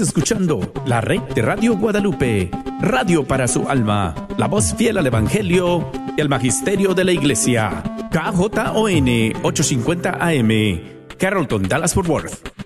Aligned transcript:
escuchando 0.00 0.72
la 0.86 1.00
red 1.00 1.20
de 1.34 1.42
Radio 1.42 1.76
Guadalupe, 1.76 2.50
radio 2.80 3.24
para 3.26 3.48
su 3.48 3.68
alma, 3.68 4.14
la 4.36 4.46
voz 4.46 4.74
fiel 4.74 4.98
al 4.98 5.06
Evangelio 5.06 5.90
y 6.16 6.20
al 6.20 6.28
Magisterio 6.28 6.94
de 6.94 7.04
la 7.04 7.12
Iglesia. 7.12 7.82
KJON 8.10 9.08
850 9.42 10.18
AM, 10.20 10.80
Carrollton, 11.18 11.68
Dallas 11.68 11.94
Fort 11.94 12.08
Worth. 12.08 12.57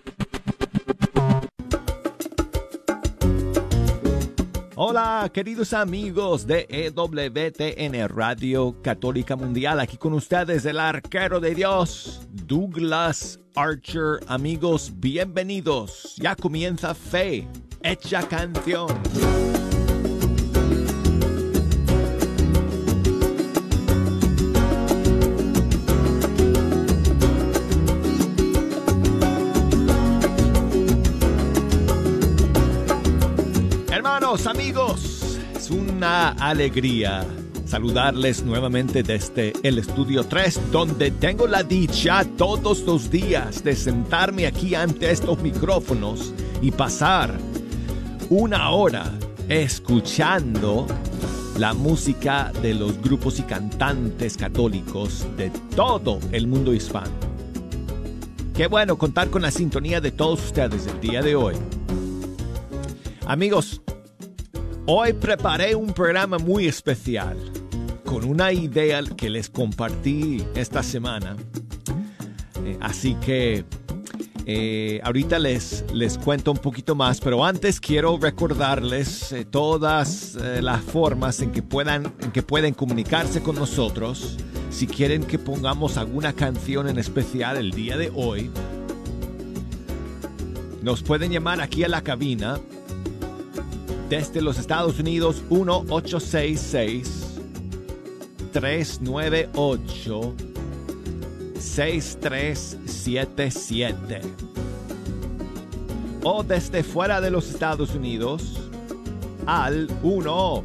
Hola, 4.84 5.30
queridos 5.32 5.74
amigos 5.74 6.44
de 6.44 6.66
EWTN 6.68 8.08
Radio 8.08 8.82
Católica 8.82 9.36
Mundial. 9.36 9.78
Aquí 9.78 9.96
con 9.96 10.12
ustedes 10.12 10.64
el 10.64 10.80
arquero 10.80 11.38
de 11.38 11.54
Dios, 11.54 12.26
Douglas 12.32 13.38
Archer. 13.54 14.18
Amigos, 14.26 14.92
bienvenidos. 14.96 16.16
Ya 16.16 16.34
comienza 16.34 16.96
Fe, 16.96 17.46
hecha 17.80 18.26
canción. 18.26 18.88
Amigos, 34.32 35.38
es 35.54 35.70
una 35.70 36.30
alegría 36.30 37.22
saludarles 37.66 38.42
nuevamente 38.42 39.02
desde 39.02 39.52
el 39.62 39.76
estudio 39.76 40.24
3, 40.24 40.72
donde 40.72 41.10
tengo 41.10 41.46
la 41.46 41.62
dicha 41.62 42.24
todos 42.38 42.80
los 42.80 43.10
días 43.10 43.62
de 43.62 43.76
sentarme 43.76 44.46
aquí 44.46 44.74
ante 44.74 45.10
estos 45.10 45.38
micrófonos 45.42 46.32
y 46.62 46.70
pasar 46.70 47.36
una 48.30 48.70
hora 48.70 49.12
escuchando 49.50 50.86
la 51.58 51.74
música 51.74 52.52
de 52.62 52.72
los 52.72 53.02
grupos 53.02 53.38
y 53.38 53.42
cantantes 53.42 54.38
católicos 54.38 55.26
de 55.36 55.50
todo 55.76 56.20
el 56.32 56.46
mundo 56.46 56.72
hispano. 56.72 57.12
Qué 58.56 58.66
bueno 58.66 58.96
contar 58.96 59.28
con 59.28 59.42
la 59.42 59.50
sintonía 59.50 60.00
de 60.00 60.10
todos 60.10 60.42
ustedes 60.42 60.86
el 60.86 61.00
día 61.00 61.20
de 61.20 61.36
hoy. 61.36 61.54
Amigos, 63.26 63.81
hoy 64.86 65.12
preparé 65.12 65.74
un 65.74 65.92
programa 65.92 66.38
muy 66.38 66.66
especial 66.66 67.36
con 68.04 68.24
una 68.24 68.52
idea 68.52 69.02
que 69.16 69.30
les 69.30 69.48
compartí 69.48 70.44
esta 70.54 70.82
semana. 70.82 71.36
Eh, 72.64 72.76
así 72.80 73.14
que 73.14 73.64
eh, 74.44 75.00
ahorita 75.04 75.38
les, 75.38 75.84
les 75.92 76.18
cuento 76.18 76.50
un 76.50 76.58
poquito 76.58 76.94
más, 76.94 77.20
pero 77.20 77.44
antes 77.44 77.80
quiero 77.80 78.18
recordarles 78.18 79.32
eh, 79.32 79.44
todas 79.44 80.34
las 80.34 80.80
formas 80.82 81.40
en 81.40 81.52
que, 81.52 81.62
puedan, 81.62 82.12
en 82.20 82.32
que 82.32 82.42
pueden 82.42 82.74
comunicarse 82.74 83.42
con 83.42 83.56
nosotros. 83.56 84.36
Si 84.70 84.86
quieren 84.86 85.24
que 85.24 85.38
pongamos 85.38 85.96
alguna 85.96 86.32
canción 86.32 86.88
en 86.88 86.98
especial 86.98 87.56
el 87.56 87.70
día 87.70 87.96
de 87.96 88.10
hoy, 88.14 88.50
nos 90.82 91.02
pueden 91.02 91.30
llamar 91.30 91.60
aquí 91.60 91.84
a 91.84 91.88
la 91.88 92.02
cabina 92.02 92.58
desde 94.12 94.42
los 94.42 94.58
Estados 94.58 94.98
Unidos 94.98 95.42
1866 95.48 97.38
398 98.52 100.34
6377 101.58 104.20
o 106.24 106.42
desde 106.42 106.82
fuera 106.82 107.22
de 107.22 107.30
los 107.30 107.48
Estados 107.48 107.94
Unidos 107.94 108.68
al 109.46 109.88
1 110.02 110.64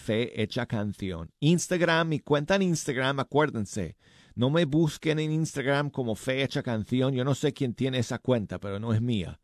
canción. 0.68 1.30
Instagram, 1.40 2.08
mi 2.08 2.20
cuenta 2.20 2.54
en 2.54 2.62
Instagram, 2.62 3.20
acuérdense, 3.20 3.96
no 4.34 4.48
me 4.48 4.64
busquen 4.64 5.18
en 5.18 5.32
Instagram 5.32 5.90
como 5.90 6.14
fe 6.14 6.42
hecha 6.42 6.62
canción, 6.62 7.12
yo 7.12 7.24
no 7.24 7.34
sé 7.34 7.52
quién 7.52 7.74
tiene 7.74 7.98
esa 7.98 8.18
cuenta, 8.18 8.58
pero 8.58 8.80
no 8.80 8.94
es 8.94 9.02
mía. 9.02 9.38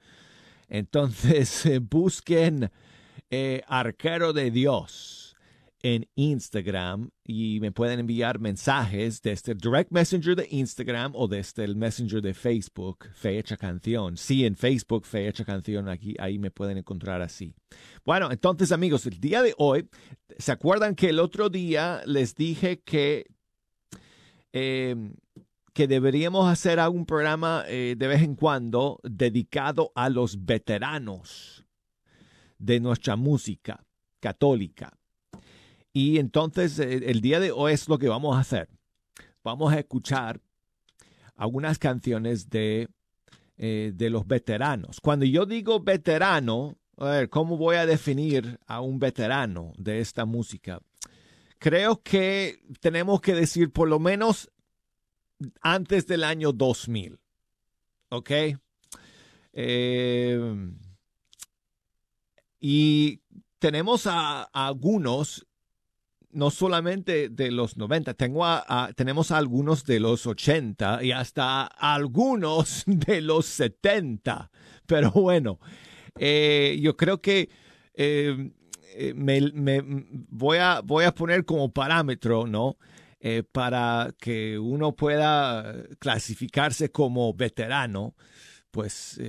Entonces, 0.69 1.69
busquen 1.91 2.70
eh, 3.28 3.60
Arquero 3.66 4.32
de 4.32 4.50
Dios 4.50 5.19
en 5.82 6.08
Instagram 6.14 7.10
y 7.24 7.58
me 7.60 7.72
pueden 7.72 8.00
enviar 8.00 8.38
mensajes 8.38 9.22
desde 9.22 9.52
el 9.52 9.58
direct 9.58 9.91
messenger 9.91 10.36
de 10.36 10.46
Instagram 10.50 11.12
o 11.14 11.26
desde 11.26 11.64
el 11.64 11.76
messenger 11.76 12.20
de 12.20 12.34
Facebook, 12.34 13.06
Fecha 13.14 13.56
Canción. 13.56 14.16
Sí, 14.16 14.44
en 14.44 14.56
Facebook, 14.56 15.06
Fecha 15.06 15.44
Canción, 15.44 15.88
aquí, 15.88 16.14
ahí 16.18 16.38
me 16.38 16.50
pueden 16.50 16.78
encontrar 16.78 17.22
así. 17.22 17.54
Bueno, 18.04 18.30
entonces 18.30 18.72
amigos, 18.72 19.06
el 19.06 19.18
día 19.20 19.42
de 19.42 19.54
hoy, 19.56 19.88
¿se 20.38 20.52
acuerdan 20.52 20.94
que 20.94 21.08
el 21.08 21.18
otro 21.18 21.48
día 21.48 22.02
les 22.04 22.34
dije 22.34 22.80
que, 22.80 23.26
em, 24.52 25.14
que 25.72 25.86
deberíamos 25.86 26.50
hacer 26.50 26.78
algún 26.78 27.06
programa 27.06 27.64
eh, 27.68 27.94
de 27.97 28.06
vez 28.06 28.22
en 28.22 28.34
cuando 28.34 28.98
dedicado 29.02 29.92
a 29.94 30.10
los 30.10 30.44
veteranos 30.44 31.64
de 32.58 32.80
nuestra 32.80 33.16
música 33.16 33.82
católica? 34.20 34.99
Y 35.92 36.18
entonces 36.18 36.78
eh, 36.78 37.02
el 37.06 37.20
día 37.20 37.40
de 37.40 37.52
hoy 37.52 37.72
es 37.72 37.88
lo 37.88 37.98
que 37.98 38.08
vamos 38.08 38.36
a 38.36 38.40
hacer. 38.40 38.68
Vamos 39.42 39.72
a 39.72 39.78
escuchar 39.78 40.40
algunas 41.36 41.78
canciones 41.78 42.50
de, 42.50 42.88
eh, 43.56 43.92
de 43.94 44.10
los 44.10 44.26
veteranos. 44.26 45.00
Cuando 45.00 45.24
yo 45.24 45.46
digo 45.46 45.80
veterano, 45.80 46.76
a 46.98 47.10
ver, 47.10 47.30
¿cómo 47.30 47.56
voy 47.56 47.76
a 47.76 47.86
definir 47.86 48.58
a 48.66 48.80
un 48.80 48.98
veterano 48.98 49.72
de 49.78 50.00
esta 50.00 50.26
música? 50.26 50.80
Creo 51.58 52.02
que 52.02 52.62
tenemos 52.80 53.20
que 53.20 53.34
decir 53.34 53.70
por 53.70 53.88
lo 53.88 53.98
menos 53.98 54.50
antes 55.62 56.06
del 56.06 56.24
año 56.24 56.52
2000. 56.52 57.18
¿Ok? 58.10 58.30
Eh, 59.52 60.72
y 62.60 63.20
tenemos 63.58 64.06
a, 64.06 64.42
a, 64.42 64.66
algunos 64.66 65.46
no 66.32 66.50
solamente 66.50 67.28
de 67.28 67.50
los 67.50 67.76
90, 67.76 68.14
tengo 68.14 68.44
tenemos 68.96 69.30
algunos 69.30 69.84
de 69.84 70.00
los 70.00 70.26
80 70.26 71.02
y 71.02 71.12
hasta 71.12 71.64
algunos 71.64 72.84
de 72.86 73.20
los 73.20 73.46
70. 73.46 74.50
Pero 74.86 75.10
bueno, 75.10 75.58
eh, 76.18 76.78
yo 76.80 76.96
creo 76.96 77.20
que 77.20 77.48
eh, 77.94 78.52
eh, 78.94 79.14
me, 79.14 79.82
voy, 80.28 80.58
a, 80.58 80.80
voy 80.80 81.04
a 81.04 81.14
poner 81.14 81.44
como 81.44 81.72
parámetro, 81.72 82.47
¿no? 82.47 82.76
para 83.52 84.14
que 84.18 84.58
uno 84.58 84.97
pueda 84.97 85.74
clasificarse 85.98 86.91
como 86.91 87.34
veterano, 87.34 88.14
pues 88.70 89.20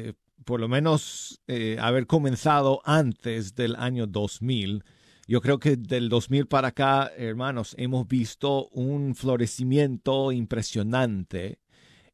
por 0.45 0.61
lo 0.61 0.69
menos 0.69 1.41
haber 1.77 2.07
comenzado 2.07 2.81
antes 2.85 3.53
del 3.53 3.75
año 3.75 4.07
2000 4.07 4.85
yo 5.31 5.39
creo 5.39 5.59
que 5.59 5.77
del 5.77 6.09
2000 6.09 6.47
para 6.47 6.67
acá, 6.67 7.09
hermanos, 7.15 7.73
hemos 7.77 8.05
visto 8.05 8.67
un 8.67 9.15
florecimiento 9.15 10.33
impresionante 10.33 11.61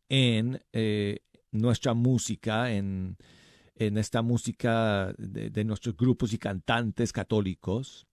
en 0.07 0.61
eh, 0.71 1.21
nuestra 1.51 1.95
música, 1.95 2.71
en, 2.71 3.17
esta 3.73 4.21
música 4.21 5.15
de, 5.17 5.63
nuestros 5.63 5.97
grupos 5.97 6.31
y 6.31 6.37
cantantes 6.37 7.11
católicos. 7.11 8.05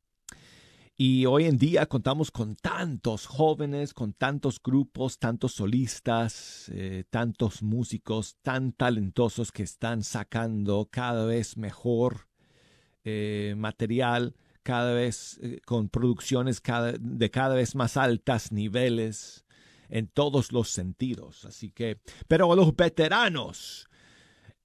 Y 0.96 1.26
hoy 1.26 1.44
en 1.44 1.58
día 1.58 1.84
contamos 1.84 2.30
con 2.30 2.56
tantos 2.56 3.26
jóvenes, 3.26 3.92
con 3.92 4.14
tantos 4.14 4.58
grupos, 4.58 5.18
tantos 5.18 5.52
solistas, 5.52 6.70
eh, 6.72 7.04
tantos 7.10 7.62
músicos 7.62 8.38
tan 8.40 8.72
talentosos 8.72 9.52
que 9.52 9.64
están 9.64 10.02
sacando 10.02 10.88
cada 10.90 11.26
vez 11.26 11.58
mejor 11.58 12.26
eh, 13.04 13.54
material 13.58 14.34
cada 14.64 14.92
vez 14.94 15.38
eh, 15.42 15.60
con 15.64 15.88
producciones 15.88 16.60
de 16.98 17.30
cada 17.30 17.54
vez 17.54 17.76
más 17.76 17.96
altas 17.96 18.50
niveles 18.50 19.44
en 19.88 20.08
todos 20.08 20.50
los 20.50 20.70
sentidos. 20.70 21.44
Así 21.44 21.70
que, 21.70 22.00
pero 22.26 22.52
los 22.56 22.74
veteranos 22.74 23.88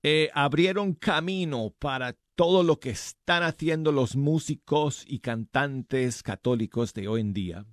eh, 0.01 0.29
abrieron 0.33 0.93
camino 0.93 1.75
para 1.77 2.17
todo 2.35 2.63
lo 2.63 2.79
que 2.79 2.91
están 2.91 3.43
haciendo 3.43 3.91
los 3.91 4.15
músicos 4.15 5.03
y 5.05 5.19
cantantes 5.19 6.23
católicos 6.23 6.93
de 6.93 7.07
hoy 7.07 7.21
en 7.21 7.33
día. 7.33 7.65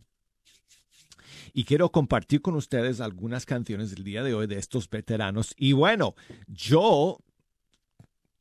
y 1.54 1.64
quiero 1.64 1.90
compartir 1.90 2.42
con 2.42 2.54
ustedes 2.54 3.00
algunas 3.00 3.46
canciones 3.46 3.90
del 3.90 4.04
día 4.04 4.22
de 4.22 4.34
hoy 4.34 4.46
de 4.46 4.58
estos 4.58 4.90
veteranos. 4.90 5.54
Y 5.56 5.72
bueno, 5.72 6.14
yo 6.48 7.18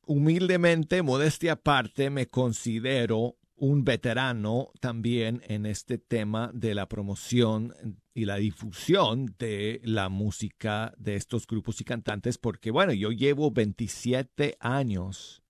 humildemente, 0.05 1.01
modestia 1.01 1.53
aparte, 1.53 2.09
me 2.09 2.27
considero 2.27 3.37
un 3.57 3.83
veterano 3.83 4.71
también 4.79 5.41
en 5.47 5.65
este 5.65 5.97
tema 5.97 6.51
de 6.53 6.75
la 6.75 6.87
promoción 6.87 7.73
y 8.13 8.25
la 8.25 8.35
difusión 8.37 9.35
de 9.39 9.81
la 9.83 10.09
música 10.09 10.93
de 10.97 11.15
estos 11.15 11.47
grupos 11.47 11.79
y 11.81 11.83
cantantes, 11.83 12.37
porque 12.37 12.71
bueno, 12.71 12.93
yo 12.93 13.11
llevo 13.11 13.51
27 13.51 14.57
años 14.59 15.41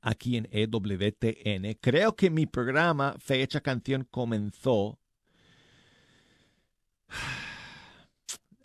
aquí 0.00 0.36
en 0.36 0.48
EWTN. 0.50 1.78
Creo 1.80 2.14
que 2.14 2.30
mi 2.30 2.46
programa 2.46 3.16
Fecha 3.18 3.60
Canción 3.60 4.06
comenzó 4.10 4.98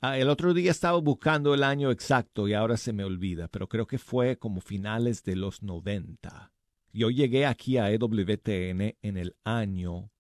Ah, 0.02 0.18
el 0.18 0.30
otro 0.30 0.54
día 0.54 0.72
estaba 0.72 0.98
buscando 1.00 1.54
el 1.54 1.62
año 1.62 1.92
exacto 1.92 2.48
y 2.48 2.54
ahora 2.54 2.78
se 2.78 2.94
me 2.94 3.04
olvida, 3.04 3.50
pero 3.50 3.68
creo 3.68 3.86
que 3.86 3.98
fue 3.98 4.38
como 4.38 4.62
finales 4.62 5.26
de 5.26 5.36
los 5.36 5.62
90. 5.62 6.54
Yo 6.92 7.10
llegué 7.10 7.46
aquí 7.46 7.78
a 7.78 7.92
EWTN 7.92 8.98
en 9.02 9.18
el 9.18 9.36
año 9.44 10.12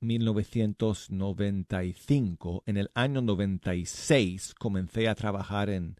1995. 0.00 2.62
En 2.66 2.76
el 2.76 2.90
año 2.94 3.20
96 3.20 4.54
comencé 4.54 5.08
a 5.08 5.14
trabajar 5.14 5.70
en, 5.70 5.96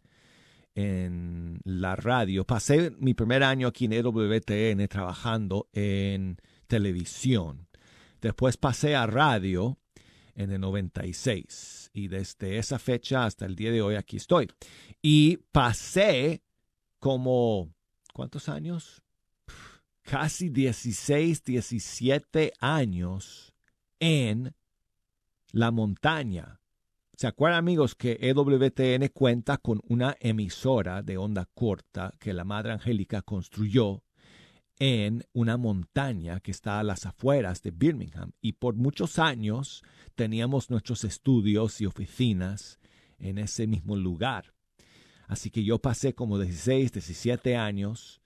en 0.75 1.61
la 1.65 1.95
radio. 1.97 2.45
Pasé 2.45 2.93
mi 2.99 3.15
primer 3.15 3.43
año 3.43 3.69
aquí 3.69 3.87
en 3.87 3.95
EWTN 3.95 4.87
trabajando 4.89 5.69
en 5.73 6.37
televisión. 6.67 7.67
Después 8.21 8.57
pasé 8.57 8.97
a 8.97 9.07
radio 9.07 9.79
en 10.35 10.51
el 10.53 10.61
96. 10.61 11.91
Y 11.93 12.09
desde 12.09 12.59
esa 12.59 12.79
fecha 12.79 13.25
hasta 13.25 13.45
el 13.45 13.57
día 13.57 13.73
de 13.73 13.83
hoy 13.83 13.97
aquí 13.97 14.17
estoy. 14.17 14.49
Y 15.03 15.39
pasé 15.51 16.43
como, 17.01 17.75
¿cuántos 18.19 18.49
años? 18.49 19.01
Casi 20.03 20.49
16, 20.49 21.45
17 21.45 22.53
años 22.59 23.55
en 24.01 24.57
la 25.53 25.71
montaña. 25.71 26.59
¿Se 27.17 27.29
acuerdan 27.29 27.61
amigos 27.61 27.95
que 27.95 28.19
EWTN 28.21 29.11
cuenta 29.15 29.59
con 29.59 29.81
una 29.89 30.17
emisora 30.19 31.03
de 31.03 31.17
onda 31.17 31.49
corta 31.55 32.13
que 32.19 32.33
la 32.35 32.43
Madre 32.43 32.73
Angélica 32.73 33.23
construyó 33.23 34.03
en 34.81 35.25
una 35.33 35.57
montaña 35.57 36.41
que 36.41 36.51
está 36.51 36.81
a 36.81 36.83
las 36.83 37.07
afueras 37.07 37.63
de 37.63 37.71
Birmingham 37.71 38.33
y 38.41 38.55
por 38.55 38.75
muchos 38.75 39.21
años 39.21 39.85
teníamos 40.17 40.71
nuestros 40.71 41.05
estudios 41.05 41.81
y 41.81 41.87
oficinas 41.87 42.81
en 43.21 43.39
ese 43.39 43.69
mismo 43.69 43.95
lugar. 43.95 44.58
Así 45.29 45.51
que 45.51 45.63
yo 45.63 45.79
pasé 45.79 46.15
como 46.15 46.39
16, 46.39 46.91
17 46.91 47.57
años 47.57 48.21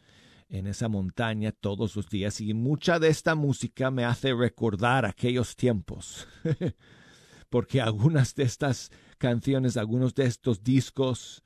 en 0.48 0.66
esa 0.66 0.88
montaña 0.88 1.52
todos 1.52 1.96
los 1.96 2.08
días 2.08 2.40
y 2.40 2.54
mucha 2.54 2.98
de 2.98 3.08
esta 3.08 3.34
música 3.34 3.90
me 3.90 4.04
hace 4.04 4.32
recordar 4.32 5.04
aquellos 5.04 5.56
tiempos. 5.56 6.26
Porque 7.50 7.82
algunas 7.82 8.34
de 8.34 8.44
estas 8.44 8.90
canciones, 9.18 9.76
algunos 9.76 10.14
de 10.14 10.24
estos 10.24 10.62
discos 10.62 11.42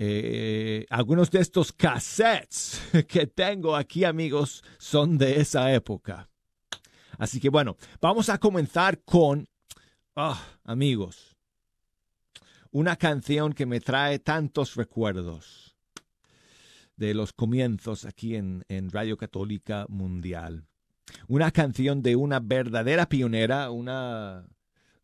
eh, 0.00 0.86
algunos 0.90 1.28
de 1.32 1.40
estos 1.40 1.72
cassettes 1.72 2.80
que 3.08 3.26
tengo 3.26 3.74
aquí, 3.74 4.04
amigos, 4.04 4.62
son 4.78 5.18
de 5.18 5.40
esa 5.40 5.72
época. 5.72 6.30
Así 7.18 7.40
que 7.40 7.48
bueno, 7.48 7.76
vamos 8.00 8.28
a 8.28 8.38
comenzar 8.38 9.02
con, 9.02 9.48
oh, 10.14 10.38
amigos, 10.62 11.27
una 12.70 12.96
canción 12.96 13.52
que 13.52 13.66
me 13.66 13.80
trae 13.80 14.18
tantos 14.18 14.74
recuerdos 14.74 15.76
de 16.96 17.14
los 17.14 17.32
comienzos 17.32 18.04
aquí 18.04 18.34
en, 18.36 18.64
en 18.68 18.90
Radio 18.90 19.16
Católica 19.16 19.86
Mundial. 19.88 20.66
Una 21.26 21.50
canción 21.50 22.02
de 22.02 22.16
una 22.16 22.40
verdadera 22.40 23.08
pionera, 23.08 23.70
una, 23.70 24.46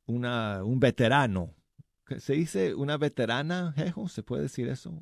una, 0.06 0.64
un 0.64 0.81
veterano 0.81 1.55
se 2.19 2.34
dice 2.34 2.75
una 2.75 2.96
veterana, 2.96 3.72
Jejo, 3.76 4.08
¿se 4.08 4.22
puede 4.22 4.43
decir 4.43 4.69
eso? 4.69 4.93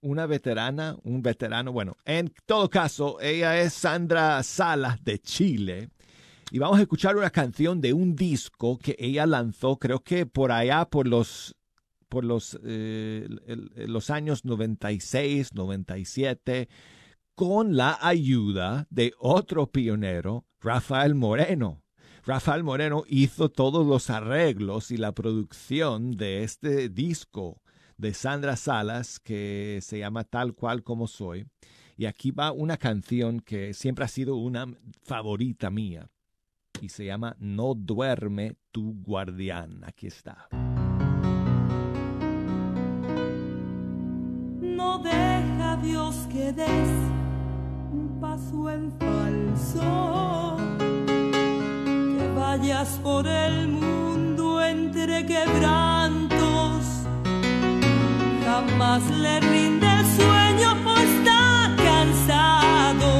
Una 0.00 0.26
veterana, 0.26 0.96
un 1.02 1.22
veterano. 1.22 1.72
Bueno, 1.72 1.96
en 2.04 2.32
todo 2.46 2.68
caso, 2.68 3.20
ella 3.20 3.60
es 3.60 3.72
Sandra 3.72 4.42
Salas 4.42 5.02
de 5.04 5.18
Chile. 5.18 5.90
Y 6.50 6.58
vamos 6.58 6.78
a 6.78 6.82
escuchar 6.82 7.16
una 7.16 7.30
canción 7.30 7.80
de 7.80 7.92
un 7.92 8.14
disco 8.14 8.78
que 8.78 8.94
ella 8.98 9.26
lanzó, 9.26 9.78
creo 9.78 10.00
que 10.00 10.26
por 10.26 10.52
allá, 10.52 10.84
por 10.84 11.06
los, 11.08 11.56
por 12.12 12.26
los, 12.26 12.60
eh, 12.62 13.26
los 13.74 14.10
años 14.10 14.44
96, 14.44 15.54
97, 15.54 16.68
con 17.34 17.74
la 17.74 17.98
ayuda 18.02 18.86
de 18.90 19.14
otro 19.18 19.68
pionero, 19.68 20.44
Rafael 20.60 21.14
Moreno. 21.14 21.82
Rafael 22.26 22.64
Moreno 22.64 23.04
hizo 23.08 23.48
todos 23.48 23.86
los 23.86 24.10
arreglos 24.10 24.90
y 24.90 24.98
la 24.98 25.12
producción 25.12 26.10
de 26.10 26.44
este 26.44 26.90
disco 26.90 27.62
de 27.96 28.12
Sandra 28.12 28.56
Salas 28.56 29.18
que 29.18 29.78
se 29.80 30.00
llama 30.00 30.24
Tal 30.24 30.52
cual 30.52 30.82
como 30.82 31.06
soy. 31.06 31.46
Y 31.96 32.04
aquí 32.04 32.30
va 32.30 32.52
una 32.52 32.76
canción 32.76 33.40
que 33.40 33.72
siempre 33.72 34.04
ha 34.04 34.08
sido 34.08 34.36
una 34.36 34.66
favorita 35.02 35.70
mía 35.70 36.10
y 36.82 36.90
se 36.90 37.06
llama 37.06 37.36
No 37.38 37.74
duerme 37.74 38.58
tu 38.70 39.00
guardián. 39.02 39.82
Aquí 39.86 40.08
está. 40.08 40.50
No 44.82 44.98
deja 44.98 45.76
Dios 45.80 46.14
que 46.32 46.52
des 46.52 46.92
un 47.98 48.18
paso 48.20 48.68
en 48.68 48.84
falso 48.98 50.56
vayas 52.36 52.90
por 53.02 53.24
el 53.26 53.68
mundo 53.68 54.60
entre 54.60 55.24
quebrantos, 55.24 56.80
jamás 58.44 59.02
le 59.24 59.34
rinde 59.52 59.86
el 59.98 60.04
sueño, 60.18 60.68
pues 60.84 61.08
está 61.18 61.42
cansado 61.88 63.12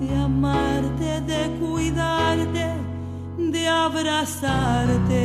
de 0.00 0.08
amarte, 0.16 1.20
de 1.32 1.40
cuidarte, 1.60 2.66
de 3.36 3.68
abrazarte. 3.68 5.22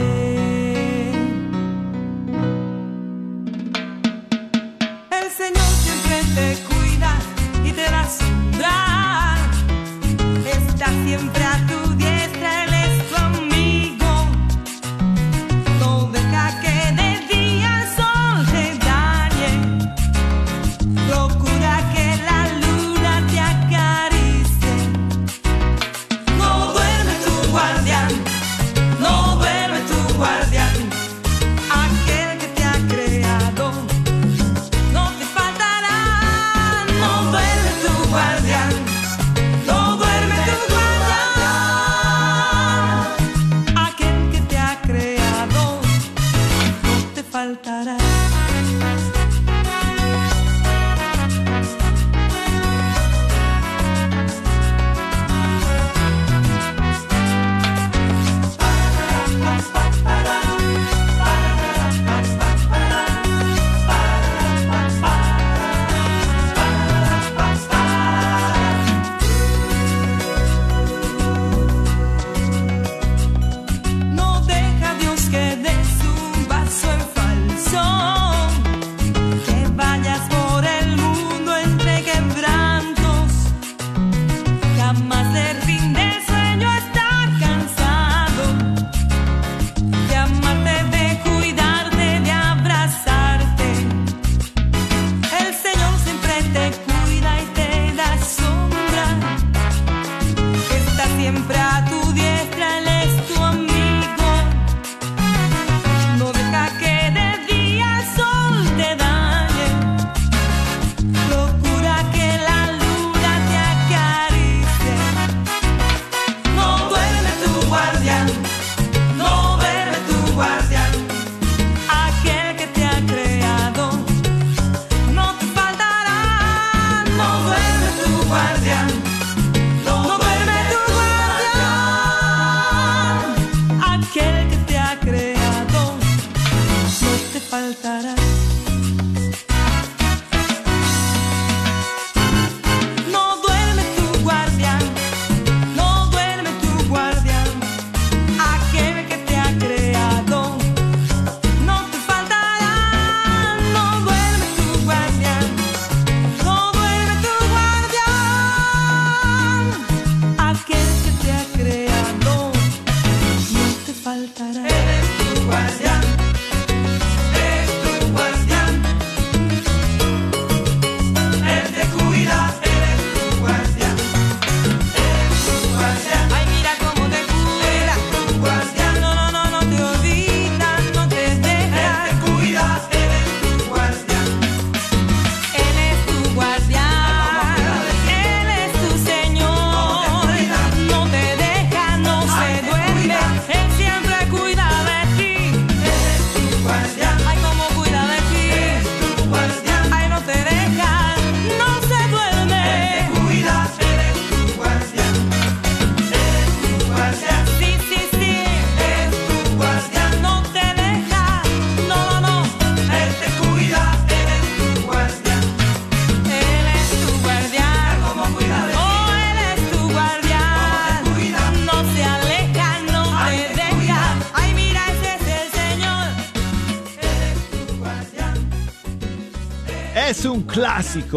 Te 6.40 6.58
cuida 6.70 7.12
y 7.66 7.72
te 7.72 7.86
va 7.92 8.02
a. 8.02 9.40
Está 10.46 10.88
siempre 11.06 11.44
a 11.44 11.58
tu 11.68 11.79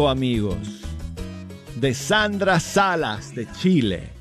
amigos, 0.07 0.81
de 1.77 1.95
Sandra 1.95 2.59
Salas 2.59 3.33
de 3.33 3.47
Chile. 3.53 4.11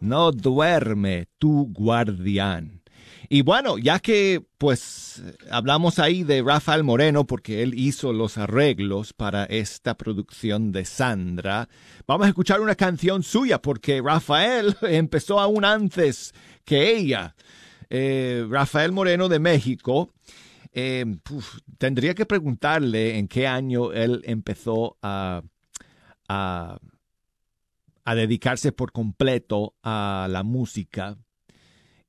No 0.00 0.32
duerme 0.32 1.26
tu 1.38 1.70
guardián. 1.70 2.80
Y 3.28 3.42
bueno, 3.42 3.76
ya 3.76 3.98
que 3.98 4.42
pues 4.56 5.22
hablamos 5.50 5.98
ahí 5.98 6.22
de 6.22 6.40
Rafael 6.42 6.82
Moreno 6.82 7.26
porque 7.26 7.62
él 7.62 7.74
hizo 7.74 8.14
los 8.14 8.38
arreglos 8.38 9.12
para 9.12 9.44
esta 9.44 9.98
producción 9.98 10.72
de 10.72 10.86
Sandra, 10.86 11.68
vamos 12.06 12.24
a 12.24 12.28
escuchar 12.30 12.62
una 12.62 12.74
canción 12.74 13.22
suya 13.22 13.60
porque 13.60 14.00
Rafael 14.00 14.74
empezó 14.82 15.40
aún 15.40 15.66
antes 15.66 16.32
que 16.64 16.96
ella. 16.96 17.34
Eh, 17.90 18.46
Rafael 18.48 18.92
Moreno 18.92 19.28
de 19.28 19.38
México 19.38 20.10
eh, 20.72 21.04
tendría 21.78 22.14
que 22.14 22.26
preguntarle 22.26 23.18
en 23.18 23.28
qué 23.28 23.46
año 23.46 23.92
él 23.92 24.22
empezó 24.24 24.98
a, 25.02 25.42
a, 26.28 26.78
dedicarse 28.14 28.72
por 28.72 28.92
completo 28.92 29.74
a 29.82 30.26
la 30.30 30.42
música 30.42 31.18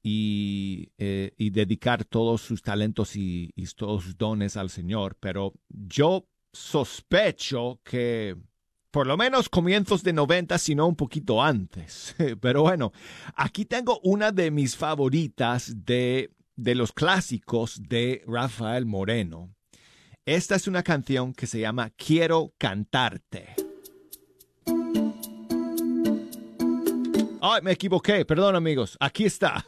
y, 0.01 0.91
eh, 0.97 1.31
dedicar 1.37 2.05
todos 2.05 2.41
sus 2.41 2.61
talentos 2.61 3.15
y, 3.15 3.51
y, 3.55 3.65
todos 3.67 4.03
sus 4.03 4.17
dones 4.17 4.57
al 4.57 4.69
Señor. 4.69 5.17
Pero 5.19 5.53
yo 5.69 6.27
sospecho 6.51 7.79
que 7.83 8.37
por 8.93 9.07
lo 9.07 9.17
menos 9.17 9.49
comienzos 9.49 10.03
de 10.03 10.13
90, 10.13 10.55
sino 10.59 10.87
un 10.87 10.95
poquito 10.95 11.41
antes. 11.41 12.15
Pero 12.41 12.61
bueno, 12.61 12.91
aquí 13.35 13.65
tengo 13.65 13.99
una 14.03 14.31
de 14.31 14.51
mis 14.51 14.77
favoritas 14.77 15.73
de 15.83 16.31
de 16.55 16.75
los 16.75 16.91
clásicos 16.91 17.81
de 17.87 18.23
Rafael 18.27 18.85
Moreno. 18.85 19.55
Esta 20.25 20.55
es 20.55 20.67
una 20.67 20.83
canción 20.83 21.33
que 21.33 21.47
se 21.47 21.59
llama 21.59 21.89
Quiero 21.91 22.53
cantarte. 22.57 23.55
Ay, 27.41 27.61
me 27.61 27.73
equivoqué, 27.73 28.23
perdón 28.23 28.55
amigos, 28.55 28.95
aquí 28.99 29.25
está. 29.25 29.65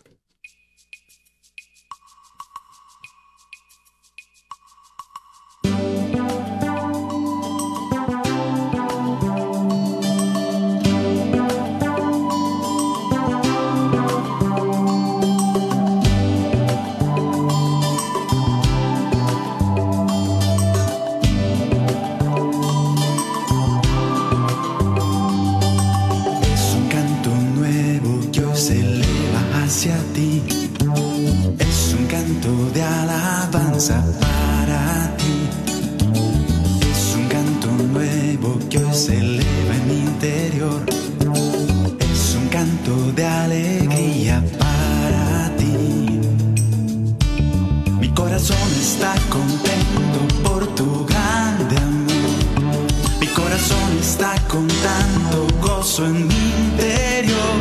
está 49.05 49.21
contento 49.29 50.19
por 50.41 50.65
tu 50.73 51.05
grande 51.05 51.77
amor. 51.77 53.19
Mi 53.19 53.27
corazón 53.27 53.97
está 53.99 54.33
con 54.47 54.67
tanto 54.67 55.47
gozo 55.61 56.05
en 56.07 56.27
mi 56.27 56.53
interior. 56.65 57.57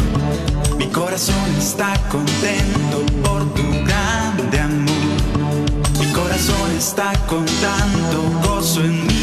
Mi 0.79 0.87
corazón 0.87 1.49
está 1.59 1.93
contento 2.11 3.05
por 3.23 3.43
tu 3.53 3.63
grande 3.85 4.59
amor. 4.59 6.01
Mi 6.01 6.07
corazón 6.13 6.71
está 6.79 7.13
con 7.27 7.45
tanto 7.45 8.49
gozo 8.49 8.81
en 8.81 9.07
mi 9.07 9.14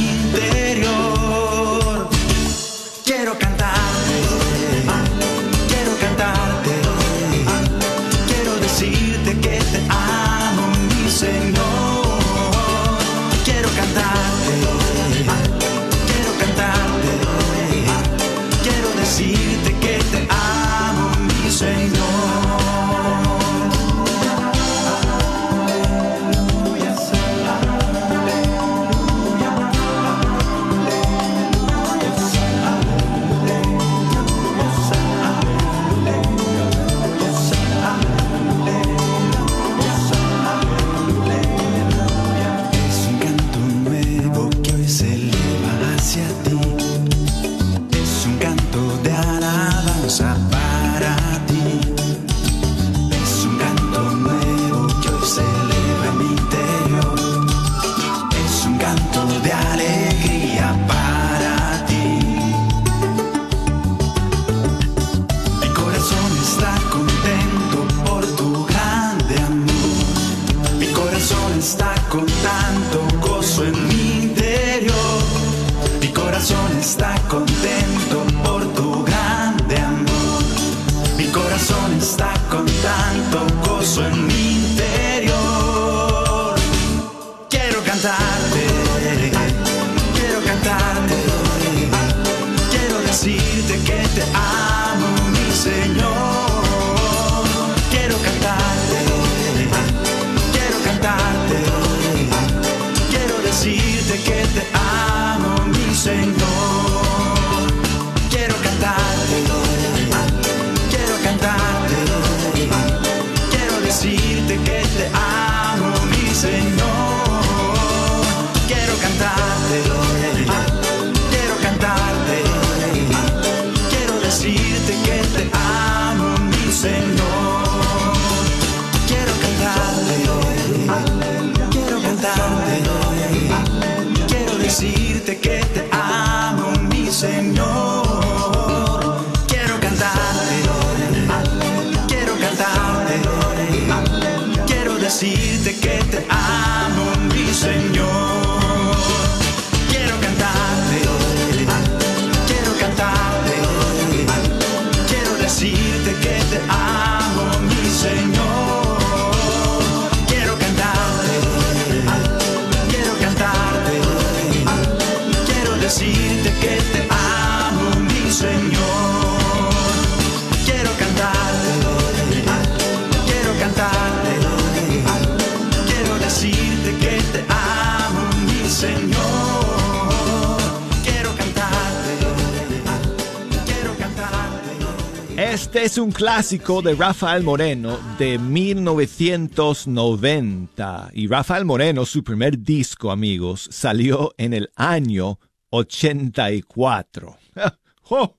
Este 185.71 185.85
es 185.85 185.97
un 185.97 186.11
clásico 186.11 186.81
de 186.81 186.95
Rafael 186.95 187.43
Moreno 187.43 187.97
de 188.19 188.37
1990. 188.37 191.11
Y 191.13 191.27
Rafael 191.27 191.63
Moreno, 191.63 192.05
su 192.05 192.25
primer 192.25 192.59
disco, 192.59 193.09
amigos, 193.09 193.69
salió 193.71 194.35
en 194.37 194.53
el 194.53 194.69
año 194.75 195.39
84. 195.69 197.37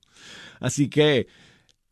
Así 0.59 0.89
que 0.89 1.25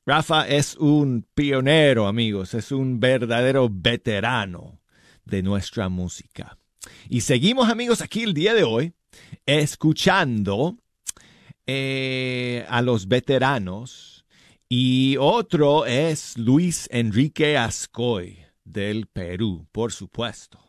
Rafa 0.06 0.48
es 0.48 0.76
un 0.76 1.26
pionero, 1.34 2.06
amigos, 2.06 2.54
es 2.54 2.72
un 2.72 3.00
verdadero 3.00 3.68
veterano 3.68 4.80
de 5.26 5.42
nuestra 5.42 5.90
música. 5.90 6.56
Y 7.10 7.22
seguimos, 7.22 7.68
amigos, 7.68 8.02
aquí 8.02 8.22
el 8.22 8.36
día 8.36 8.54
de 8.54 8.64
hoy, 8.64 8.94
escuchando 9.48 10.78
eh, 11.66 12.64
a 12.70 12.84
los 12.84 13.08
veteranos 13.08 14.11
y 14.74 15.18
otro 15.20 15.86
es 15.86 16.38
Luis 16.38 16.88
Enrique 16.94 17.58
Ascoy 17.58 18.40
del 18.64 19.06
Perú, 19.08 19.68
por 19.74 19.92
supuesto. 19.92 20.62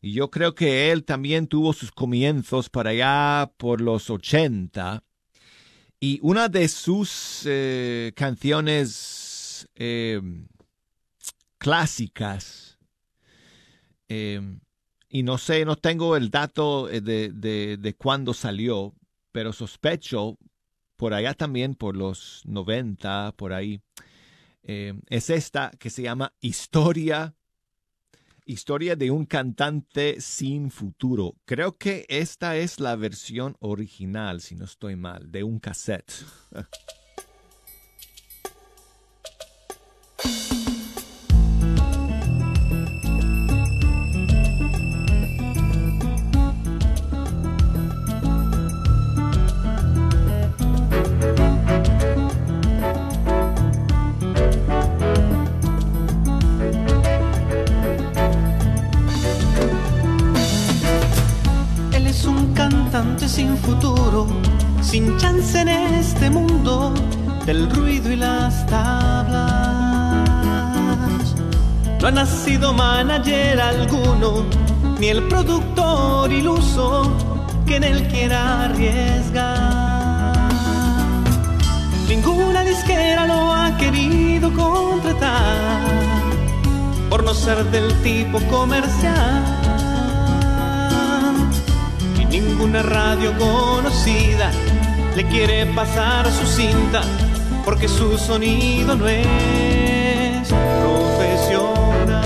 Y 0.00 0.14
yo 0.14 0.30
creo 0.30 0.54
que 0.54 0.90
él 0.90 1.04
también 1.04 1.46
tuvo 1.46 1.74
sus 1.74 1.92
comienzos 1.92 2.70
para 2.70 2.90
allá 2.92 3.52
por 3.58 3.82
los 3.82 4.08
80. 4.08 5.04
Y 6.00 6.18
una 6.22 6.48
de 6.48 6.66
sus 6.66 7.42
eh, 7.44 8.12
canciones 8.16 9.68
eh, 9.74 10.22
clásicas, 11.58 12.78
eh, 14.08 14.40
y 15.10 15.22
no 15.24 15.36
sé, 15.36 15.66
no 15.66 15.76
tengo 15.76 16.16
el 16.16 16.30
dato 16.30 16.86
de, 16.86 17.02
de, 17.02 17.76
de 17.76 17.94
cuándo 17.96 18.32
salió, 18.32 18.94
pero 19.30 19.52
sospecho 19.52 20.38
por 21.04 21.12
allá 21.12 21.34
también, 21.34 21.74
por 21.74 21.98
los 21.98 22.40
90, 22.46 23.34
por 23.36 23.52
ahí, 23.52 23.82
eh, 24.62 24.94
es 25.10 25.28
esta 25.28 25.70
que 25.78 25.90
se 25.90 26.00
llama 26.00 26.32
Historia, 26.40 27.34
Historia 28.46 28.96
de 28.96 29.10
un 29.10 29.26
cantante 29.26 30.22
sin 30.22 30.70
futuro. 30.70 31.34
Creo 31.44 31.76
que 31.76 32.06
esta 32.08 32.56
es 32.56 32.80
la 32.80 32.96
versión 32.96 33.54
original, 33.60 34.40
si 34.40 34.54
no 34.54 34.64
estoy 34.64 34.96
mal, 34.96 35.30
de 35.30 35.44
un 35.44 35.58
cassette. 35.58 36.10
sin 63.34 63.56
futuro, 63.58 64.28
sin 64.80 65.18
chance 65.18 65.60
en 65.60 65.68
este 65.68 66.30
mundo 66.30 66.94
del 67.44 67.68
ruido 67.68 68.12
y 68.12 68.16
las 68.16 68.64
tablas. 68.66 70.24
No 72.00 72.06
ha 72.06 72.10
nacido 72.12 72.72
manager 72.72 73.60
alguno, 73.60 74.44
ni 75.00 75.08
el 75.08 75.26
productor 75.26 76.32
iluso 76.32 77.12
que 77.66 77.74
en 77.76 77.82
él 77.82 78.06
quiera 78.06 78.66
arriesgar. 78.66 80.48
Ninguna 82.08 82.62
disquera 82.62 83.26
lo 83.26 83.52
ha 83.52 83.76
querido 83.78 84.52
contratar 84.52 85.80
por 87.10 87.24
no 87.24 87.34
ser 87.34 87.64
del 87.72 87.92
tipo 88.04 88.38
comercial 88.48 89.63
Ninguna 92.34 92.82
radio 92.82 93.32
conocida 93.38 94.50
le 95.14 95.24
quiere 95.28 95.66
pasar 95.66 96.28
su 96.32 96.44
cinta 96.44 97.00
porque 97.64 97.86
su 97.86 98.18
sonido 98.18 98.96
no 98.96 99.06
es 99.06 100.48
profesional. 100.80 102.24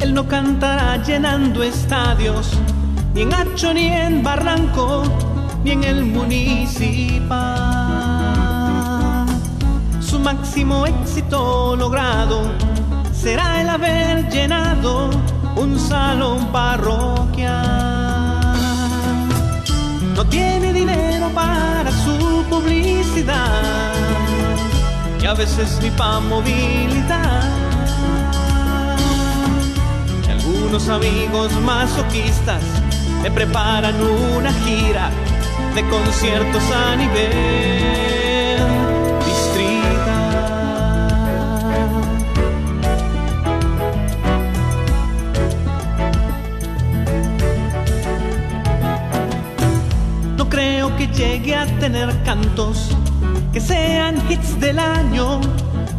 Él 0.00 0.12
no 0.12 0.28
cantará 0.28 1.02
llenando 1.02 1.62
estadios, 1.62 2.50
ni 3.14 3.22
en 3.22 3.32
Hacho, 3.32 3.72
ni 3.72 3.86
en 3.86 4.22
Barranco, 4.22 5.02
ni 5.64 5.70
en 5.70 5.82
el 5.82 6.04
municipal 6.04 7.83
máximo 10.24 10.86
éxito 10.86 11.76
logrado 11.76 12.40
será 13.12 13.60
el 13.60 13.68
haber 13.68 14.26
llenado 14.30 15.10
un 15.56 15.78
salón 15.78 16.50
parroquial. 16.50 17.60
No 20.16 20.24
tiene 20.26 20.72
dinero 20.72 21.28
para 21.34 21.90
su 21.92 22.42
publicidad 22.48 23.92
y 25.22 25.26
a 25.26 25.34
veces 25.34 25.78
ni 25.82 25.90
para 25.90 26.20
movilidad. 26.20 27.50
Y 30.26 30.30
algunos 30.30 30.88
amigos 30.88 31.52
masoquistas 31.60 32.62
le 33.22 33.30
preparan 33.30 33.96
una 34.00 34.52
gira 34.64 35.10
de 35.74 35.82
conciertos 35.90 36.62
a 36.72 36.96
nivel 36.96 38.33
llegue 51.12 51.54
a 51.54 51.66
tener 51.78 52.08
cantos 52.22 52.90
que 53.52 53.60
sean 53.60 54.16
hits 54.30 54.58
del 54.60 54.78
año 54.78 55.40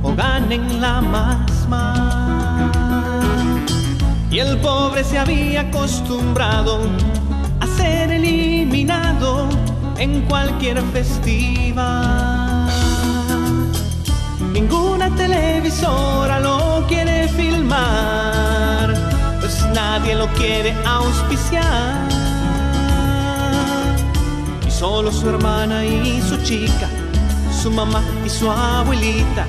o 0.03 0.15
ganen 0.15 0.81
la 0.81 1.01
más. 1.01 1.51
Y 4.31 4.39
el 4.39 4.57
pobre 4.57 5.03
se 5.03 5.17
había 5.17 5.61
acostumbrado 5.61 6.81
a 7.61 7.67
ser 7.77 8.11
eliminado 8.11 9.47
en 9.97 10.21
cualquier 10.23 10.81
festival. 10.91 12.67
Ninguna 14.51 15.09
televisora 15.15 16.39
lo 16.39 16.85
quiere 16.87 17.27
filmar, 17.29 18.93
pues 19.39 19.65
nadie 19.73 20.15
lo 20.15 20.27
quiere 20.33 20.75
auspiciar 20.85 22.04
solo 24.85 25.11
su 25.11 25.27
hermana 25.27 25.83
y 25.83 26.21
su 26.21 26.37
chica, 26.43 26.87
su 27.51 27.71
mamá 27.71 28.03
y 28.23 28.29
su 28.29 28.51
abuelita 28.51 29.47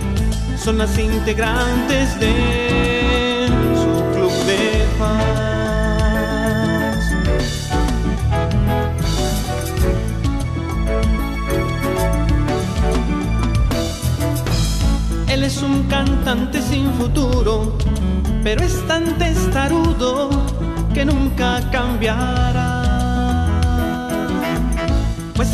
son 0.57 0.79
las 0.79 0.99
integrantes 0.99 2.19
de 2.19 3.47
su 3.83 3.91
club 4.15 4.33
de 4.51 4.87
fans. 4.99 5.37
Él 15.29 15.45
es 15.45 15.61
un 15.61 15.83
cantante 15.83 16.63
sin 16.63 16.91
futuro, 16.95 17.77
pero 18.43 18.63
es 18.63 18.87
tan 18.87 19.19
testarudo 19.19 20.31
que 20.95 21.05
nunca 21.05 21.61
cambiará. 21.71 22.66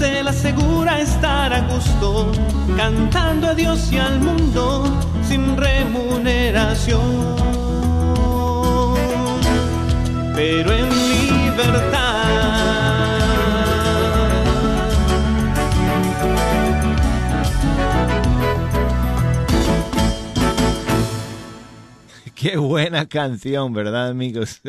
Pues 0.02 0.14
él 0.14 0.26
asegura 0.26 1.00
estar 1.00 1.54
a 1.54 1.60
gusto, 1.68 2.32
cantando 2.76 3.46
a 3.46 3.54
Dios 3.54 3.92
y 3.92 3.98
al 3.98 4.18
mundo 4.18 5.00
sin 5.22 5.56
remuneración. 5.56 7.36
Pero 10.34 10.72
en 10.72 10.88
libertad. 10.88 12.00
Qué 22.34 22.56
buena 22.56 23.08
canción, 23.08 23.72
¿verdad, 23.72 24.08
amigos? 24.08 24.62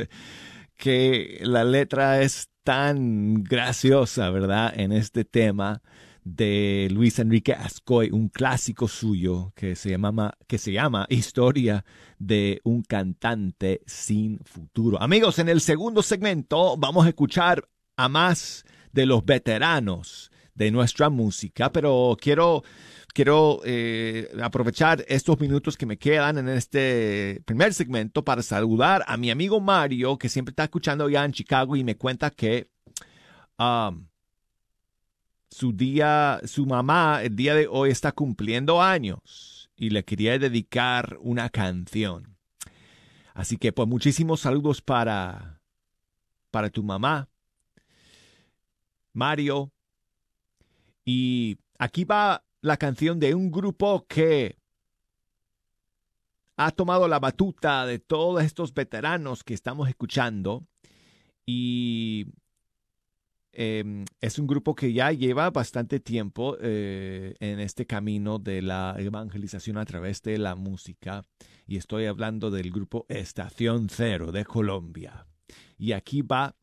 Que 0.77 1.39
la 1.41 1.63
letra 1.63 2.21
es 2.21 2.52
tan 2.63 3.43
graciosa, 3.43 4.29
¿verdad? 4.29 4.73
En 4.75 4.91
este 4.91 5.25
tema 5.25 5.81
de 6.23 6.87
Luis 6.91 7.19
Enrique 7.19 7.53
Ascoy, 7.53 8.09
un 8.11 8.29
clásico 8.29 8.87
suyo 8.87 9.51
que 9.55 9.75
se 9.75 9.89
llama, 9.89 10.37
que 10.47 10.57
se 10.57 10.71
llama 10.71 11.05
Historia 11.09 11.83
de 12.17 12.61
un 12.63 12.81
cantante 12.81 13.81
sin 13.85 14.39
futuro. 14.45 15.01
Amigos, 15.01 15.39
en 15.39 15.49
el 15.49 15.59
segundo 15.59 16.01
segmento 16.01 16.77
vamos 16.77 17.05
a 17.05 17.09
escuchar 17.09 17.67
a 17.97 18.07
más 18.07 18.63
de 18.93 19.05
los 19.05 19.25
veteranos 19.25 20.31
de 20.55 20.71
nuestra 20.71 21.09
música, 21.09 21.71
pero 21.71 22.15
quiero 22.19 22.63
quiero 23.13 23.61
eh, 23.63 24.29
aprovechar 24.41 25.05
estos 25.07 25.39
minutos 25.39 25.77
que 25.77 25.85
me 25.85 25.97
quedan 25.97 26.39
en 26.39 26.49
este 26.49 27.41
primer 27.45 27.73
segmento 27.73 28.23
para 28.23 28.41
saludar 28.41 29.03
a 29.07 29.15
mi 29.17 29.29
amigo 29.29 29.61
Mario, 29.61 30.17
que 30.17 30.29
siempre 30.29 30.51
está 30.51 30.63
escuchando 30.63 31.07
ya 31.09 31.23
en 31.23 31.31
Chicago 31.31 31.75
y 31.75 31.83
me 31.83 31.95
cuenta 31.95 32.31
que 32.31 32.69
um, 33.59 34.07
su 35.49 35.71
día, 35.71 36.41
su 36.45 36.65
mamá 36.65 37.21
el 37.21 37.35
día 37.35 37.53
de 37.53 37.67
hoy 37.67 37.91
está 37.91 38.11
cumpliendo 38.11 38.81
años 38.81 39.69
y 39.75 39.91
le 39.91 40.03
quería 40.03 40.37
dedicar 40.39 41.17
una 41.21 41.49
canción. 41.49 42.35
Así 43.35 43.57
que 43.57 43.71
pues 43.71 43.87
muchísimos 43.87 44.41
saludos 44.41 44.81
para, 44.81 45.61
para 46.51 46.69
tu 46.69 46.83
mamá, 46.83 47.29
Mario. 49.13 49.71
Y 51.05 51.57
aquí 51.77 52.05
va 52.05 52.43
la 52.63 52.77
canción 52.77 53.19
de 53.19 53.35
un 53.35 53.51
grupo 53.51 54.05
que 54.07 54.57
ha 56.55 56.71
tomado 56.71 57.09
la 57.09 57.19
batuta 57.19 57.85
de 57.85 57.99
todos 57.99 58.41
estos 58.41 58.73
veteranos 58.73 59.43
que 59.43 59.53
estamos 59.53 59.89
escuchando 59.89 60.65
y 61.45 62.25
em, 63.51 64.05
es 64.21 64.39
un 64.39 64.47
grupo 64.47 64.75
que 64.75 64.93
ya 64.93 65.11
lleva 65.11 65.49
bastante 65.49 65.99
tiempo 65.99 66.55
eh, 66.61 67.35
en 67.41 67.59
este 67.59 67.85
camino 67.85 68.39
de 68.39 68.61
la 68.61 68.95
evangelización 68.97 69.77
a 69.77 69.83
través 69.83 70.21
de 70.21 70.37
la 70.37 70.55
música 70.55 71.25
y 71.67 71.75
estoy 71.75 72.05
hablando 72.05 72.49
del 72.49 72.71
grupo 72.71 73.05
Estación 73.09 73.89
Cero 73.89 74.31
de 74.31 74.45
Colombia. 74.45 75.25
Y 75.77 75.91
aquí 75.91 76.21
va 76.21 76.55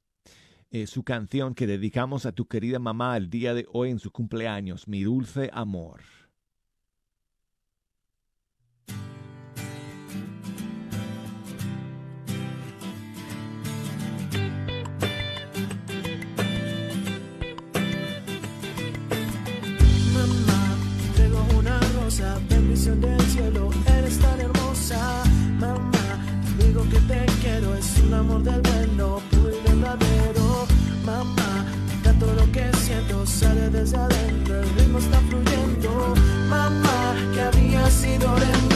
eh, 0.70 0.86
su 0.86 1.02
canción 1.02 1.54
que 1.54 1.66
dedicamos 1.66 2.26
a 2.26 2.32
tu 2.32 2.46
querida 2.46 2.78
mamá 2.78 3.16
el 3.16 3.28
día 3.28 3.54
de 3.54 3.66
hoy 3.72 3.90
en 3.90 3.98
su 3.98 4.12
cumpleaños, 4.12 4.86
Mi 4.86 5.02
Dulce 5.02 5.50
Amor. 5.52 6.00
Mamá, 20.14 20.76
tengo 21.16 21.58
una 21.58 21.80
rosa, 22.00 22.40
bendición 22.48 23.00
del 23.00 23.20
cielo, 23.22 23.70
eres 23.98 24.18
tan 24.20 24.40
hermosa. 24.40 25.24
Mamá, 25.58 25.90
digo 26.58 26.82
que 26.84 27.00
te 27.00 27.26
quiero, 27.42 27.74
es 27.74 28.02
un 28.06 28.14
amor 28.14 28.42
del 28.44 28.60
bueno, 28.62 29.39
desde 33.80 33.96
adentro, 33.96 34.60
el 34.60 34.68
ritmo 34.74 34.98
está 34.98 35.18
fluyendo. 35.20 36.14
Mamá, 36.50 37.14
que 37.32 37.40
había 37.40 37.90
sido 37.90 38.34
de 38.36 38.69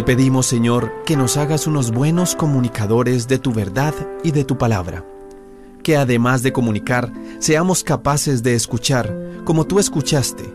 Te 0.00 0.06
pedimos, 0.16 0.46
Señor, 0.46 0.90
que 1.04 1.14
nos 1.14 1.36
hagas 1.36 1.66
unos 1.66 1.90
buenos 1.90 2.34
comunicadores 2.34 3.28
de 3.28 3.38
tu 3.38 3.52
verdad 3.52 3.94
y 4.24 4.30
de 4.30 4.44
tu 4.46 4.56
palabra. 4.56 5.04
Que 5.82 5.98
además 5.98 6.42
de 6.42 6.54
comunicar, 6.54 7.12
seamos 7.38 7.84
capaces 7.84 8.42
de 8.42 8.54
escuchar 8.54 9.14
como 9.44 9.66
tú 9.66 9.78
escuchaste. 9.78 10.54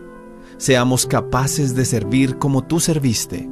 Seamos 0.56 1.06
capaces 1.06 1.76
de 1.76 1.84
servir 1.84 2.38
como 2.38 2.64
tú 2.64 2.80
serviste. 2.80 3.48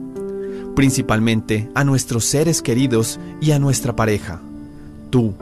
Principalmente 0.75 1.71
a 1.77 1.85
nuestros 1.85 2.25
seres 2.25 2.61
queridos 2.61 3.21
y 3.41 3.53
a 3.53 3.61
nuestra 3.61 3.95
pareja. 3.95 4.43
Tú, 5.11 5.35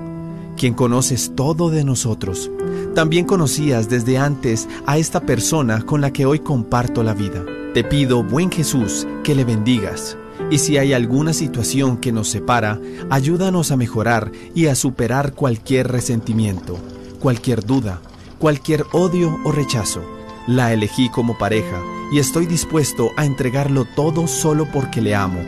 quien 0.58 0.74
conoces 0.74 1.32
todo 1.34 1.70
de 1.70 1.82
nosotros, 1.82 2.50
también 2.94 3.24
conocías 3.24 3.88
desde 3.88 4.18
antes 4.18 4.68
a 4.84 4.98
esta 4.98 5.20
persona 5.20 5.80
con 5.80 6.02
la 6.02 6.12
que 6.12 6.26
hoy 6.26 6.40
comparto 6.40 7.02
la 7.02 7.14
vida. 7.14 7.42
Te 7.72 7.84
pido, 7.84 8.22
buen 8.22 8.50
Jesús, 8.50 9.06
que 9.24 9.34
le 9.34 9.46
bendigas 9.46 10.18
y 10.51 10.59
si 10.59 10.79
hay 10.79 10.92
alguna 10.92 11.33
situación 11.33 11.97
que 11.97 12.12
nos 12.12 12.29
separa, 12.29 12.81
ayúdanos 13.11 13.71
a 13.71 13.77
mejorar 13.77 14.31
y 14.55 14.66
a 14.66 14.75
superar 14.75 15.33
cualquier 15.33 15.88
resentimiento, 15.88 16.79
cualquier 17.21 17.64
duda, 17.64 18.01
cualquier 18.38 18.85
odio 18.92 19.38
o 19.45 19.53
rechazo. 19.53 20.03
La 20.47 20.73
elegí 20.73 21.09
como 21.09 21.38
pareja 21.38 21.81
y 22.12 22.18
estoy 22.18 22.47
dispuesto 22.47 23.11
a 23.16 23.25
entregarlo 23.25 23.87
todo 23.97 24.27
solo 24.27 24.66
porque 24.73 25.01
le 25.01 25.14
amo, 25.14 25.40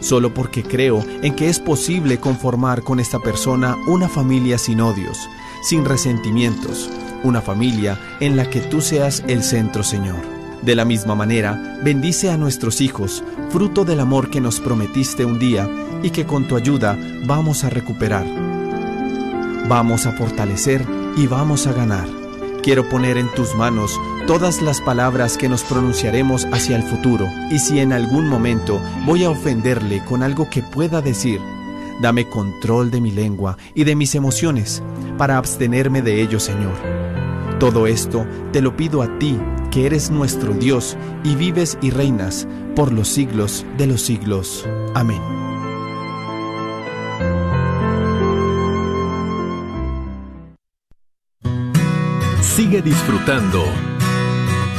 solo 0.00 0.32
porque 0.32 0.62
creo 0.62 1.04
en 1.22 1.36
que 1.36 1.48
es 1.48 1.60
posible 1.60 2.18
conformar 2.18 2.82
con 2.82 3.00
esta 3.00 3.20
persona 3.20 3.76
una 3.86 4.08
familia 4.08 4.58
sin 4.58 4.80
odios, 4.80 5.28
sin 5.62 5.84
resentimientos, 5.84 6.90
una 7.24 7.42
familia 7.42 8.00
en 8.20 8.36
la 8.36 8.48
que 8.48 8.60
tú 8.60 8.80
seas 8.80 9.22
el 9.28 9.42
centro, 9.42 9.82
Señor. 9.82 10.37
De 10.62 10.74
la 10.74 10.84
misma 10.84 11.14
manera, 11.14 11.78
bendice 11.84 12.30
a 12.30 12.36
nuestros 12.36 12.80
hijos, 12.80 13.22
fruto 13.50 13.84
del 13.84 14.00
amor 14.00 14.28
que 14.28 14.40
nos 14.40 14.58
prometiste 14.58 15.24
un 15.24 15.38
día 15.38 15.68
y 16.02 16.10
que 16.10 16.26
con 16.26 16.48
tu 16.48 16.56
ayuda 16.56 16.98
vamos 17.26 17.62
a 17.64 17.70
recuperar. 17.70 18.26
Vamos 19.68 20.06
a 20.06 20.12
fortalecer 20.12 20.84
y 21.16 21.26
vamos 21.26 21.66
a 21.66 21.72
ganar. 21.72 22.08
Quiero 22.62 22.88
poner 22.88 23.18
en 23.18 23.32
tus 23.34 23.54
manos 23.54 23.98
todas 24.26 24.60
las 24.60 24.80
palabras 24.80 25.38
que 25.38 25.48
nos 25.48 25.62
pronunciaremos 25.62 26.46
hacia 26.52 26.76
el 26.76 26.82
futuro 26.82 27.28
y 27.50 27.60
si 27.60 27.78
en 27.78 27.92
algún 27.92 28.28
momento 28.28 28.80
voy 29.06 29.24
a 29.24 29.30
ofenderle 29.30 30.04
con 30.04 30.22
algo 30.22 30.50
que 30.50 30.62
pueda 30.62 31.00
decir, 31.00 31.40
dame 32.02 32.28
control 32.28 32.90
de 32.90 33.00
mi 33.00 33.12
lengua 33.12 33.56
y 33.74 33.84
de 33.84 33.94
mis 33.94 34.14
emociones 34.16 34.82
para 35.16 35.38
abstenerme 35.38 36.02
de 36.02 36.20
ello, 36.20 36.40
Señor. 36.40 36.74
Todo 37.60 37.86
esto 37.86 38.26
te 38.52 38.60
lo 38.60 38.76
pido 38.76 39.02
a 39.02 39.18
ti 39.18 39.38
que 39.70 39.86
eres 39.86 40.10
nuestro 40.10 40.54
Dios 40.54 40.96
y 41.24 41.34
vives 41.34 41.78
y 41.80 41.90
reinas 41.90 42.46
por 42.74 42.92
los 42.92 43.08
siglos 43.08 43.64
de 43.76 43.86
los 43.86 44.02
siglos. 44.02 44.66
Amén. 44.94 45.20
Sigue 52.40 52.82
disfrutando 52.82 53.64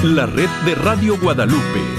la 0.03 0.25
red 0.25 0.49
de 0.65 0.75
Radio 0.75 1.17
Guadalupe 1.19 1.98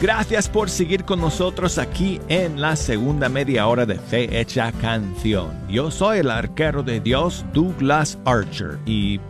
Gracias 0.00 0.48
por 0.48 0.70
seguir 0.70 1.04
con 1.04 1.20
nosotros 1.20 1.78
aquí 1.78 2.20
en 2.28 2.60
la 2.60 2.74
segunda 2.74 3.28
media 3.28 3.66
hora 3.66 3.84
de 3.84 3.96
Fe 3.96 4.40
Hecha 4.40 4.72
Canción. 4.72 5.50
Yo 5.68 5.90
soy 5.90 6.18
el 6.18 6.30
arquero 6.30 6.82
de 6.82 7.00
Dios, 7.00 7.44
Douglas 7.52 8.18
Archer, 8.24 8.78
y 8.86 9.20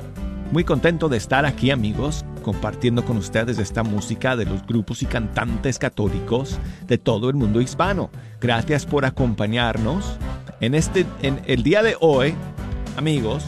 muy 0.53 0.65
contento 0.65 1.09
de 1.09 1.17
estar 1.17 1.45
aquí 1.45 1.71
amigos, 1.71 2.25
compartiendo 2.43 3.05
con 3.05 3.17
ustedes 3.17 3.59
esta 3.59 3.83
música 3.83 4.37
de 4.37 4.47
los 4.47 4.65
grupos 4.67 5.03
y 5.03 5.07
cantantes 5.07 5.79
católicos 5.79 6.59
de 6.87 6.99
todo 6.99 7.29
el 7.29 7.37
mundo 7.37 7.61
hispano. 7.61 8.11
Gracias 8.41 8.87
por 8.87 9.05
acompañarnos 9.05 10.17
en 10.61 10.75
este 10.75 11.05
en 11.23 11.41
el 11.47 11.63
día 11.63 11.83
de 11.83 11.97
hoy, 12.01 12.35
amigos. 12.97 13.45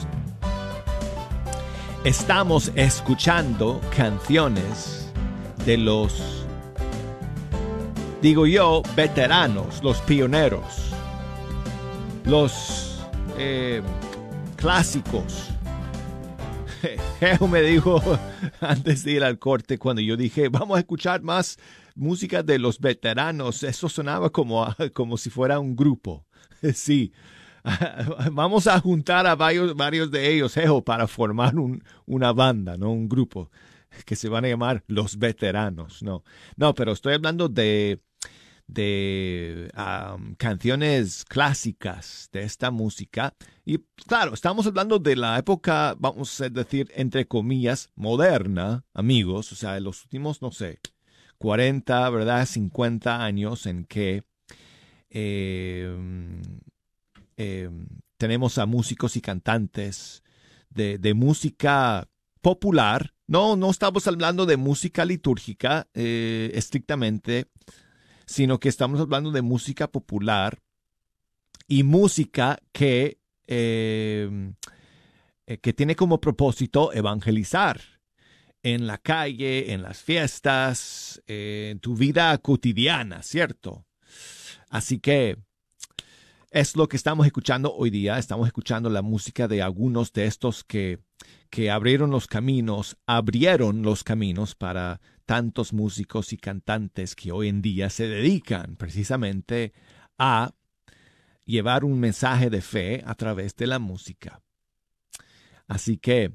Estamos 2.05 2.73
escuchando 2.75 3.81
canciones 3.97 5.13
de 5.65 5.79
los 5.79 6.42
digo 8.23 8.47
yo, 8.47 8.83
veteranos, 8.95 9.83
los 9.83 10.01
pioneros, 10.03 10.93
los 12.25 13.05
eh, 13.37 13.83
clásicos. 14.55 15.49
Geo 17.21 17.49
me 17.49 17.63
dijo 17.63 18.01
antes 18.61 19.03
de 19.03 19.13
ir 19.13 19.25
al 19.25 19.41
corte, 19.41 19.77
cuando 19.77 20.01
yo 20.01 20.17
dije, 20.17 20.49
vamos 20.49 20.77
a 20.77 20.81
escuchar 20.81 21.23
más 21.23 21.59
música 21.97 22.45
de 22.45 22.61
los 22.61 22.79
veteranos, 22.79 23.65
eso 23.65 23.89
sonaba 23.89 24.31
como, 24.31 24.69
como 24.95 25.19
si 25.19 25.29
fuera 25.29 25.59
un 25.59 25.77
grupo. 25.77 26.25
Sí, 26.75 27.13
vamos 28.31 28.69
a 28.69 28.79
juntar 28.79 29.27
a 29.27 29.35
varios, 29.35 29.75
varios 29.75 30.13
de 30.13 30.33
ellos, 30.33 30.55
Geo, 30.55 30.81
para 30.81 31.09
formar 31.09 31.59
un, 31.59 31.83
una 32.07 32.33
banda, 32.33 32.77
no 32.77 32.93
un 32.93 33.09
grupo 33.09 33.51
que 34.07 34.15
se 34.15 34.29
van 34.29 34.45
a 34.45 34.49
llamar 34.49 34.85
los 34.87 35.19
veteranos. 35.19 36.05
No, 36.05 36.23
no, 36.55 36.73
pero 36.73 36.93
estoy 36.93 37.15
hablando 37.15 37.49
de 37.49 38.01
de 38.73 39.71
canciones 40.39 41.25
clásicas 41.25 42.29
de 42.33 42.43
esta 42.43 42.71
música. 42.71 43.35
Y 43.65 43.79
claro, 44.07 44.35
estamos 44.35 44.67
hablando 44.67 44.99
de 44.99 45.17
la 45.17 45.39
época, 45.39 45.95
vamos 45.99 46.41
a 46.41 46.49
decir, 46.49 46.91
entre 46.95 47.27
comillas, 47.27 47.91
moderna, 47.95 48.85
amigos, 48.95 49.53
o 49.53 49.57
sea, 49.57 49.75
de 49.75 49.81
los 49.81 50.03
últimos, 50.05 50.43
no 50.43 50.53
sé, 50.53 50.81
40, 51.39 52.11
¿verdad? 52.11 52.47
50 52.47 53.25
años 53.25 53.67
en 53.67 53.85
que 53.85 54.25
em, 55.11 56.43
tenemos 58.17 58.59
a 58.59 58.67
músicos 58.67 59.17
y 59.17 59.21
cantantes 59.21 60.23
de, 60.71 60.99
de 60.99 61.15
música 61.15 62.09
popular. 62.43 63.15
No, 63.27 63.57
no 63.57 63.71
estamos 63.71 64.07
hablando 64.07 64.45
de 64.47 64.57
música 64.57 65.05
litúrgica 65.05 65.89
eh, 65.95 66.51
estrictamente, 66.55 67.49
sino 68.27 68.61
que 68.61 68.69
estamos 68.69 69.01
hablando 69.01 69.31
de 69.31 69.43
música 69.43 69.89
popular 69.89 70.61
y 71.69 71.83
música 71.83 72.59
que, 72.73 73.19
eh, 73.47 74.53
eh, 75.47 75.59
que 75.59 75.73
tiene 75.73 75.97
como 75.97 76.21
propósito 76.21 76.93
evangelizar 76.93 77.81
en 78.63 78.87
la 78.87 78.99
calle, 78.99 79.73
en 79.73 79.83
las 79.83 80.03
fiestas, 80.03 81.23
en 81.27 81.81
tu 81.81 81.97
vida 81.97 82.37
cotidiana, 82.39 83.23
¿cierto? 83.23 83.85
Así 84.69 84.99
que 84.99 85.37
es 86.53 86.77
lo 86.77 86.89
que 86.89 86.97
estamos 86.97 87.27
escuchando 87.27 87.75
hoy 87.75 87.91
día. 87.91 88.19
Estamos 88.19 88.47
escuchando 88.47 88.91
la 88.91 89.03
música 89.03 89.49
de 89.49 89.63
algunos 89.63 90.13
de 90.13 90.27
estos 90.27 90.65
que, 90.65 91.01
que 91.51 91.71
abrieron 91.71 92.11
los 92.11 92.27
caminos, 92.27 92.97
abrieron 93.07 93.83
los 93.83 94.05
caminos 94.05 94.55
para 94.55 95.01
tantos 95.25 95.73
músicos 95.73 96.33
y 96.33 96.37
cantantes 96.37 97.15
que 97.15 97.33
hoy 97.33 97.49
en 97.49 97.63
día 97.63 97.91
se 97.91 98.09
dedican 98.09 98.77
precisamente 98.77 99.73
a 100.19 100.55
llevar 101.45 101.85
un 101.85 101.99
mensaje 101.99 102.51
de 102.51 102.61
fe 102.61 103.03
a 103.07 103.15
través 103.15 103.57
de 103.57 103.67
la 103.67 103.79
música. 103.79 104.41
Así 105.67 105.97
que 105.97 106.33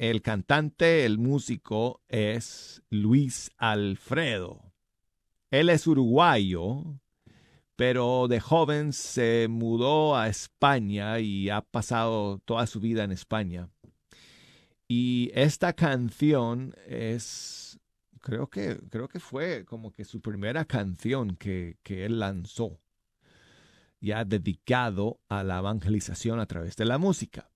el 0.00 0.22
cantante, 0.22 1.04
el 1.04 1.18
músico 1.18 2.00
es 2.08 2.82
Luis 2.88 3.50
Alfredo. 3.58 4.72
Él 5.50 5.68
es 5.68 5.86
uruguayo, 5.86 6.98
pero 7.76 8.26
de 8.26 8.40
joven 8.40 8.94
se 8.94 9.46
mudó 9.50 10.16
a 10.16 10.28
España 10.28 11.20
y 11.20 11.50
ha 11.50 11.60
pasado 11.60 12.38
toda 12.46 12.66
su 12.66 12.80
vida 12.80 13.04
en 13.04 13.12
España. 13.12 13.68
Y 14.88 15.30
esta 15.34 15.74
canción 15.74 16.74
es 16.86 17.78
creo 18.22 18.48
que, 18.48 18.80
creo 18.88 19.06
que 19.06 19.20
fue 19.20 19.66
como 19.66 19.92
que 19.92 20.06
su 20.06 20.22
primera 20.22 20.64
canción 20.64 21.36
que, 21.36 21.76
que 21.82 22.06
él 22.06 22.20
lanzó, 22.20 22.80
ya 24.00 24.24
dedicado 24.24 25.20
a 25.28 25.44
la 25.44 25.58
evangelización 25.58 26.40
a 26.40 26.46
través 26.46 26.74
de 26.76 26.86
la 26.86 26.96
música. 26.96 27.50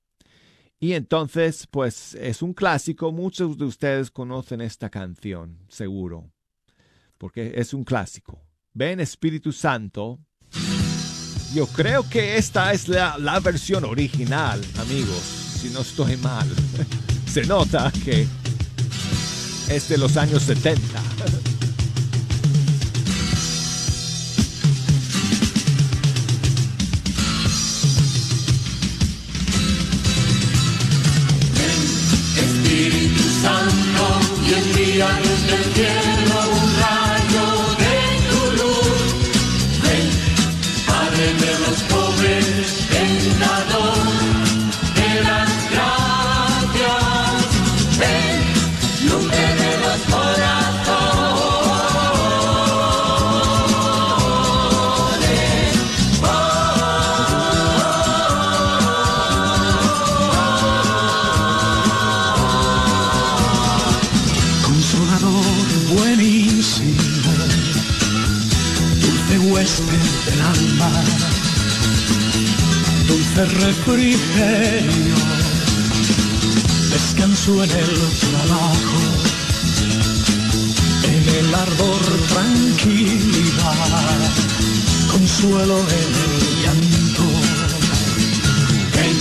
Y 0.85 0.93
entonces, 0.93 1.67
pues 1.71 2.15
es 2.15 2.43
un 2.43 2.53
clásico, 2.53 3.11
muchos 3.11 3.57
de 3.57 3.65
ustedes 3.65 4.11
conocen 4.11 4.61
esta 4.61 4.91
canción, 4.91 5.57
seguro, 5.67 6.31
porque 7.17 7.55
es 7.57 7.73
un 7.73 7.85
clásico. 7.85 8.39
Ven 8.75 9.01
Espíritu 9.01 9.51
Santo. 9.51 10.19
Yo 11.55 11.67
creo 11.69 12.07
que 12.11 12.37
esta 12.37 12.75
es 12.75 12.87
la, 12.89 13.17
la 13.17 13.41
versión 13.41 13.85
original, 13.85 14.61
amigos, 14.79 15.23
si 15.59 15.71
no 15.71 15.81
estoy 15.81 16.19
mal. 16.19 16.47
Se 17.33 17.47
nota 17.47 17.91
que 18.05 18.27
es 19.71 19.89
de 19.89 19.97
los 19.97 20.19
años 20.19 20.43
70. 20.43 20.83
Envía 34.57 35.09
desde 35.23 35.57
el 35.57 35.65
cielo 35.75 36.14
dulce 73.35 73.45
refrigerio, 73.67 75.15
descanso 76.91 77.65
en 77.65 77.71
el 77.71 77.93
trabajo, 78.21 79.01
en 81.05 81.29
el 81.29 81.55
ardor 81.55 82.03
tranquilidad, 82.29 83.51
consuelo 85.11 85.79
en 85.79 86.11
el 86.25 86.35
llanto. 86.63 87.25
Ven, 88.95 89.19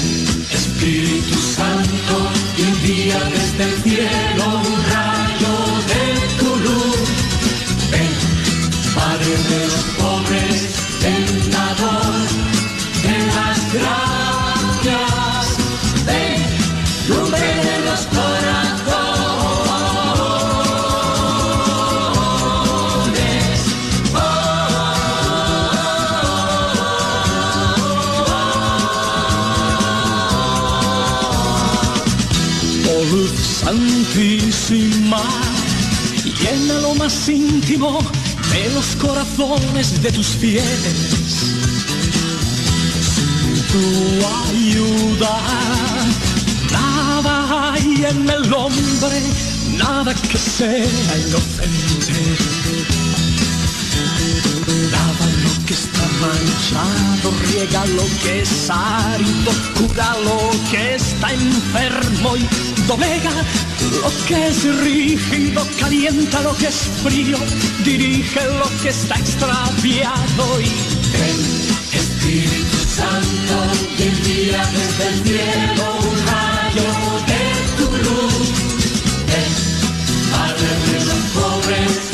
Espíritu 0.51 1.37
Santo, 1.55 2.29
envía 2.57 3.19
desde 3.29 3.63
el 3.63 3.75
cielo 3.83 4.45
un 4.59 4.83
rayo 4.93 5.53
de 5.91 6.03
tu 6.39 6.49
luz. 6.57 7.09
Ven, 7.91 8.13
Padre 8.95 9.33
de 9.49 9.67
los 9.67 9.82
más 37.13 37.29
íntimo 37.29 37.99
de 38.51 38.69
los 38.73 38.95
corazones 38.95 40.01
de 40.01 40.11
tus 40.11 40.27
fieles. 40.27 40.97
Sin 43.13 43.53
tu 43.71 43.85
ayuda, 44.49 45.41
nada 46.71 47.73
hay 47.73 48.05
en 48.05 48.29
el 48.29 48.53
hombre, 48.53 49.21
nada 49.77 50.13
que 50.15 50.37
sea 50.37 51.17
inocente. 51.27 52.13
Lava 54.91 55.27
lo 55.43 55.65
que 55.65 55.73
está 55.73 56.05
manchado, 56.23 57.33
riega 57.45 57.85
lo 57.87 58.05
que 58.23 58.41
es 58.41 58.69
árido, 58.69 59.51
cura 59.77 60.15
lo 60.23 60.51
que 60.71 60.95
está 60.95 61.33
enfermo 61.33 62.37
y 62.37 62.72
doblega 62.87 63.31
lo 64.01 64.11
que 64.27 64.47
es 64.47 64.63
rígido, 64.81 65.67
calienta 65.79 66.41
lo 66.41 66.55
que 66.57 66.67
es 66.67 66.75
frío, 67.03 67.37
dirige 67.83 68.41
lo 68.59 68.69
que 68.81 68.89
está 68.89 69.15
extraviado 69.15 70.61
y 70.61 70.71
Ven, 71.13 71.39
Espíritu 71.91 72.77
Santo, 72.95 73.55
y 73.97 74.03
envía 74.03 74.65
desde 74.65 75.07
el 75.09 75.23
cielo 75.23 75.83
un 75.99 76.17
rayo 76.25 76.89
de 77.29 77.41
tu 77.77 77.87
luz. 78.03 78.49
Ven, 79.27 79.51
Padre 80.31 80.71
de 80.87 81.05
los 81.05 81.21
pobres, 81.35 82.12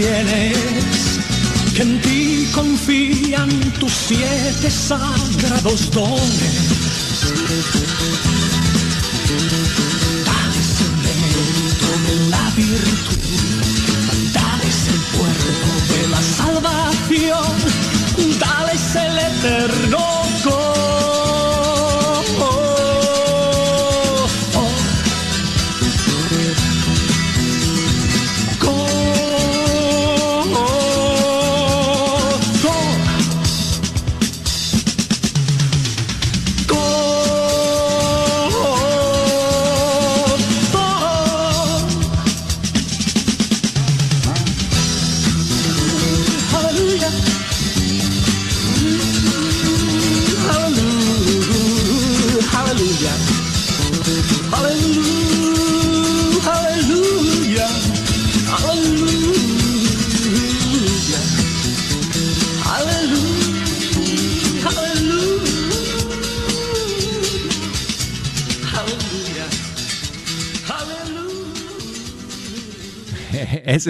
tienes, 0.00 1.20
que 1.74 1.82
en 1.82 2.00
ti 2.00 2.48
confían 2.54 3.50
tus 3.78 3.92
siete 3.92 4.70
sagrados 4.70 5.90
dones. 5.90 6.56
Dales 10.28 10.72
el 10.86 10.94
mérito 11.06 11.88
de 12.06 12.14
la 12.32 12.44
virtud, 12.56 13.62
dales 14.32 14.78
el 14.94 15.00
puerto 15.16 15.70
de 15.92 16.00
la 16.14 16.22
salvación, 16.38 17.54
dales 18.38 18.86
el 19.06 19.16
eterno 19.18 19.79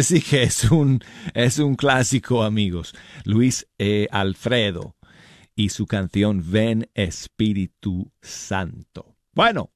Sí 0.03 0.23
que 0.23 0.45
es 0.45 0.65
un, 0.71 1.01
es 1.35 1.59
un 1.59 1.75
clásico, 1.75 2.43
amigos. 2.43 2.95
Luis 3.25 3.67
eh, 3.79 4.09
Alfredo 4.11 4.97
y 5.55 5.69
su 5.69 5.87
canción 5.87 6.43
Ven 6.47 6.89
Espíritu 6.95 8.11
Santo. 8.23 9.17
Bueno, 9.35 9.71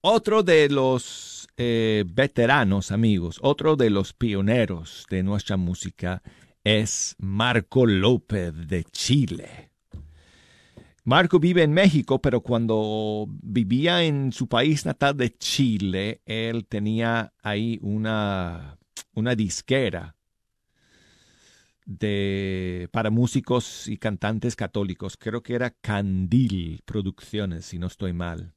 otro 0.00 0.44
de 0.44 0.68
los 0.68 1.48
eh, 1.56 2.04
veteranos, 2.06 2.92
amigos, 2.92 3.38
otro 3.42 3.74
de 3.74 3.90
los 3.90 4.12
pioneros 4.12 5.06
de 5.10 5.24
nuestra 5.24 5.56
música 5.56 6.22
es 6.62 7.16
Marco 7.18 7.84
López 7.84 8.52
de 8.68 8.84
Chile. 8.84 9.72
Marco 11.02 11.40
vive 11.40 11.62
en 11.64 11.72
México, 11.72 12.20
pero 12.20 12.42
cuando 12.42 13.26
vivía 13.42 14.04
en 14.04 14.30
su 14.30 14.46
país 14.46 14.86
natal 14.86 15.16
de 15.16 15.36
Chile, 15.36 16.20
él 16.26 16.66
tenía 16.66 17.32
ahí 17.42 17.78
una, 17.82 18.77
una 19.14 19.34
disquera 19.34 20.16
de, 21.88 22.88
para 22.92 23.10
músicos 23.10 23.88
y 23.88 23.96
cantantes 23.96 24.54
católicos. 24.54 25.16
Creo 25.16 25.42
que 25.42 25.54
era 25.54 25.70
Candil 25.70 26.82
Producciones, 26.84 27.64
si 27.66 27.78
no 27.78 27.86
estoy 27.86 28.12
mal. 28.12 28.52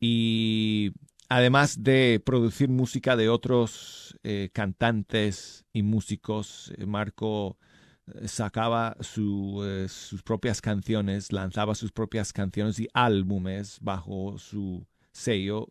Y 0.00 0.92
además 1.28 1.82
de 1.82 2.20
producir 2.24 2.68
música 2.68 3.16
de 3.16 3.28
otros 3.28 4.18
eh, 4.24 4.50
cantantes 4.52 5.64
y 5.72 5.82
músicos, 5.82 6.72
eh, 6.76 6.86
Marco 6.86 7.58
eh, 8.06 8.26
sacaba 8.26 8.96
su, 9.00 9.86
sus 9.88 10.22
propias 10.22 10.60
canciones, 10.60 11.32
lanzaba 11.32 11.74
sus 11.74 11.92
propias 11.92 12.32
canciones 12.32 12.80
y 12.80 12.88
álbumes 12.94 13.78
bajo 13.80 14.38
su 14.38 14.86
sello 15.12 15.68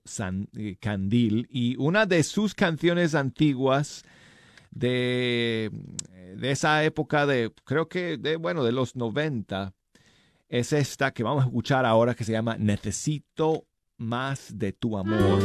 eh, 0.57 0.77
Candil. 0.79 1.47
Y 1.49 1.75
una 1.77 2.05
de 2.05 2.23
sus 2.23 2.53
canciones 2.53 3.15
antiguas 3.15 4.03
de, 4.71 5.71
de 6.37 6.51
esa 6.51 6.83
época 6.83 7.25
de, 7.25 7.51
creo 7.65 7.87
que, 7.87 8.17
de, 8.17 8.37
bueno, 8.37 8.63
de 8.63 8.71
los 8.71 8.95
90, 8.95 9.73
es 10.49 10.73
esta 10.73 11.11
que 11.11 11.23
vamos 11.23 11.43
a 11.43 11.47
escuchar 11.47 11.85
ahora 11.85 12.13
que 12.13 12.23
se 12.23 12.31
llama 12.31 12.57
Necesito 12.57 13.65
más 13.97 14.57
de 14.57 14.73
tu 14.73 14.97
amor. 14.97 15.39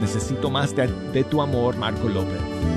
Necesito 0.00 0.50
más 0.50 0.74
de, 0.76 0.86
de 1.12 1.24
tu 1.24 1.40
amor, 1.42 1.76
Marco 1.76 2.08
López. 2.08 2.75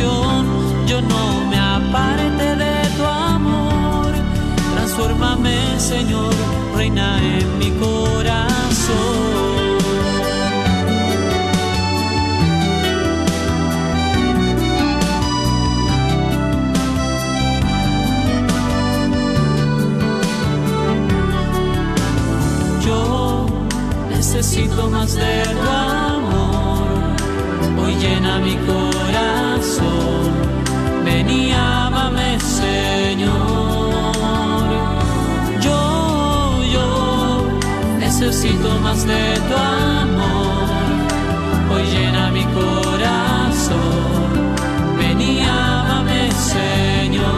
Yo 0.00 1.00
no 1.02 1.44
me 1.50 1.58
aparte 1.58 2.56
de 2.56 2.88
tu 2.96 3.04
amor. 3.04 4.12
Transfórmame, 4.74 5.78
Señor, 5.78 6.32
reina 6.76 7.18
en 7.22 7.58
mi 7.58 7.70
corazón. 7.72 9.10
Yo 22.86 23.46
necesito 24.08 24.88
más 24.90 25.14
de 25.14 25.42
tu 25.44 25.68
amor. 25.68 26.88
Hoy 27.82 27.94
llena 27.96 28.38
mi 28.38 28.56
corazón. 28.56 29.39
Señor. 32.42 33.34
Yo, 35.60 36.62
yo 36.72 37.46
necesito 37.98 38.78
más 38.80 39.06
de 39.06 39.34
tu 39.48 39.54
amor. 39.54 40.70
Hoy 41.72 41.84
llena 41.84 42.30
mi 42.30 42.44
corazón. 42.44 43.80
Ven 44.98 45.20
y 45.20 45.40
ámame, 45.42 46.30
Señor. 46.32 47.30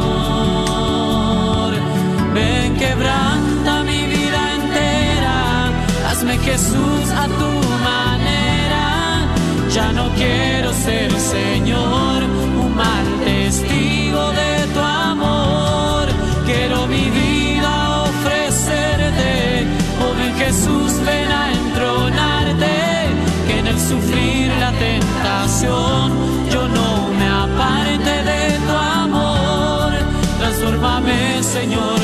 Ven, 2.35 2.77
quebranta 2.77 3.83
mi 3.85 4.07
vida 4.07 4.55
entera. 4.55 5.71
Hazme 6.09 6.39
Jesús 6.39 7.11
a 7.15 7.27
tu 7.27 7.51
manera. 7.91 9.27
Ya 9.75 9.93
no 9.93 10.09
quiero 10.17 10.73
ser, 10.73 11.12
Señor 31.53 32.02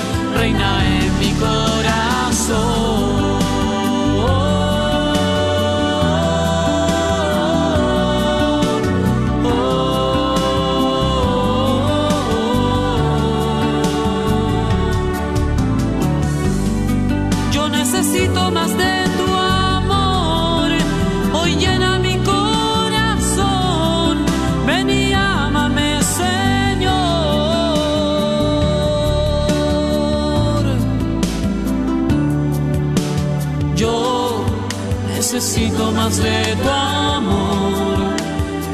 de 36.17 36.57
tu 36.63 36.69
amor. 36.71 38.17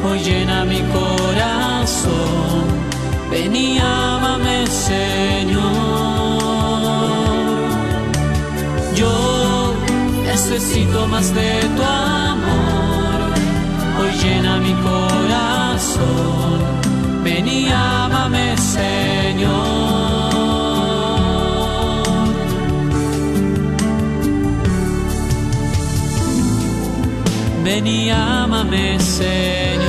Hoy 0.06 0.20
llena 0.20 0.64
mi 0.64 0.80
corazón. 0.98 2.64
Ven 3.30 3.56
y 3.56 3.78
ámame, 3.78 4.66
Señor. 4.68 5.62
Yo 8.94 9.74
necesito 10.24 11.08
más 11.08 11.34
de 11.34 11.60
tu 11.76 11.82
amor. 11.82 12.23
Y 27.86 28.08
Señor. 28.98 29.84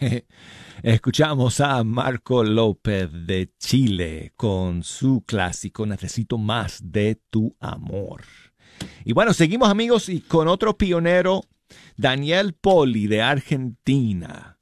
Escuchamos 0.82 1.60
a 1.60 1.84
Marco 1.84 2.42
López 2.44 3.10
de 3.12 3.52
Chile 3.58 4.32
con 4.36 4.82
su 4.82 5.22
clásico 5.26 5.84
Necesito 5.84 6.38
más 6.38 6.80
de 6.82 7.20
tu 7.30 7.54
amor. 7.60 8.22
Y 9.04 9.12
bueno, 9.12 9.32
seguimos 9.32 9.68
amigos 9.68 10.08
y 10.08 10.20
con 10.20 10.48
otro 10.48 10.76
pionero, 10.76 11.42
Daniel 11.96 12.54
Poli 12.54 13.06
de 13.06 13.22
Argentina. 13.22 14.58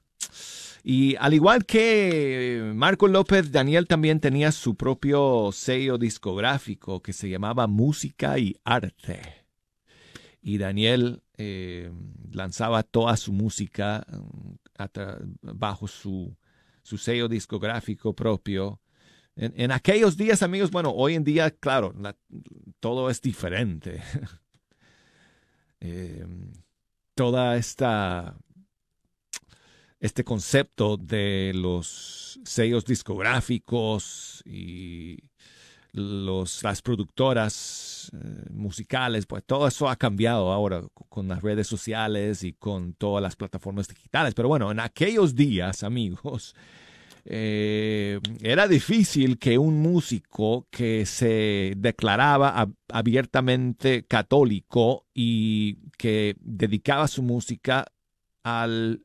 Y 0.89 1.17
al 1.17 1.35
igual 1.35 1.67
que 1.67 2.73
Marco 2.77 3.09
López, 3.09 3.51
Daniel 3.51 3.89
también 3.89 4.21
tenía 4.21 4.53
su 4.53 4.77
propio 4.77 5.51
sello 5.53 5.99
discográfico 5.99 7.03
que 7.03 7.13
se 7.13 7.29
llamaba 7.29 7.67
Música 7.67 8.39
y 8.39 8.55
Arte. 8.63 9.21
Y 10.41 10.59
Daniel 10.59 11.25
eh, 11.39 11.91
lanzaba 12.31 12.85
toda 12.85 13.17
su 13.17 13.33
música 13.33 14.07
bajo 15.43 15.89
su, 15.89 16.37
su, 16.85 16.99
sello 16.99 17.27
discográfico 17.27 18.15
propio. 18.15 18.81
En, 19.37 19.53
en, 19.57 19.71
aquellos 19.71 20.17
días, 20.17 20.43
amigos, 20.43 20.71
bueno, 20.71 20.91
hoy 20.91 21.15
en 21.15 21.25
día, 21.25 21.51
claro, 21.51 21.95
la, 21.99 22.17
todo 22.81 23.11
es 23.11 23.21
diferente. 23.21 24.03
eh, 25.81 26.27
toda 27.15 27.57
esta 27.57 28.37
este 30.01 30.25
concepto 30.25 30.97
de 30.97 31.53
los 31.55 32.39
sellos 32.45 32.85
discográficos 32.85 34.43
y 34.45 35.19
los, 35.93 36.63
las 36.63 36.83
productoras 36.83 38.13
eh, 38.13 38.51
musicales, 38.51 39.25
pues 39.27 39.43
todo 39.45 39.67
eso 39.67 39.89
ha 39.89 39.97
cambiado 39.97 40.53
ahora 40.53 40.83
con 41.09 41.29
las 41.29 41.43
redes 41.43 41.67
sociales 41.67 42.43
y 42.45 42.53
con 42.53 42.93
todas 42.93 43.23
las 43.23 43.37
plataformas 43.37 43.89
digitales. 43.89 44.35
Pero 44.35 44.49
bueno, 44.49 44.71
en 44.71 44.81
aquellos 44.81 45.35
días, 45.35 45.83
amigos, 45.83 46.55
eh, 47.29 48.21
era 48.41 48.69
difícil 48.69 49.39
que 49.39 49.59
un 49.59 49.83
músico 49.83 50.69
que 50.71 51.07
se 51.07 51.73
declaraba 51.77 52.51
ab 52.51 52.73
abiertamente 52.89 54.05
católico 54.05 55.07
y 55.13 55.79
que 55.99 56.37
dedicaba 56.41 57.09
su 57.09 57.25
música 57.25 57.87
al, 58.45 59.03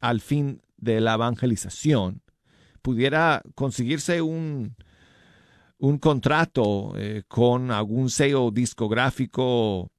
al 0.00 0.20
fin 0.20 0.60
de 0.76 1.00
la 1.00 1.14
evangelización 1.14 2.20
pudiera 2.82 3.42
conseguirse 3.54 4.20
un, 4.20 4.76
un 5.78 5.98
contrato 5.98 6.92
eh, 6.96 7.22
con 7.26 7.70
algún 7.70 8.10
sello 8.10 8.50
discográfico 8.50 9.90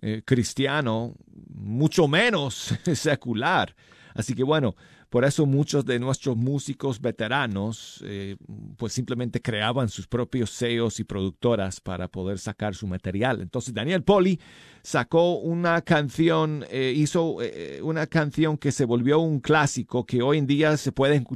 eh, 0.00 0.22
cristiano, 0.24 1.14
mucho 1.54 2.08
menos 2.08 2.74
secular. 2.94 3.74
Así 4.14 4.34
que 4.34 4.42
bueno, 4.42 4.74
por 5.12 5.26
eso 5.26 5.44
muchos 5.44 5.84
de 5.84 5.98
nuestros 5.98 6.38
músicos 6.38 6.98
veteranos 6.98 8.02
eh, 8.06 8.38
pues 8.78 8.94
simplemente 8.94 9.42
creaban 9.42 9.90
sus 9.90 10.06
propios 10.06 10.48
sellos 10.48 11.00
y 11.00 11.04
productoras 11.04 11.82
para 11.82 12.08
poder 12.08 12.38
sacar 12.38 12.74
su 12.74 12.86
material. 12.86 13.42
Entonces 13.42 13.74
Daniel 13.74 14.04
Poli 14.04 14.40
sacó 14.82 15.34
una 15.34 15.82
canción, 15.82 16.64
eh, 16.70 16.94
hizo 16.96 17.42
eh, 17.42 17.80
una 17.82 18.06
canción 18.06 18.56
que 18.56 18.72
se 18.72 18.86
volvió 18.86 19.18
un 19.18 19.40
clásico 19.40 20.06
que 20.06 20.22
hoy 20.22 20.38
en 20.38 20.46
día 20.46 20.78
se 20.78 20.92
pueden, 20.92 21.26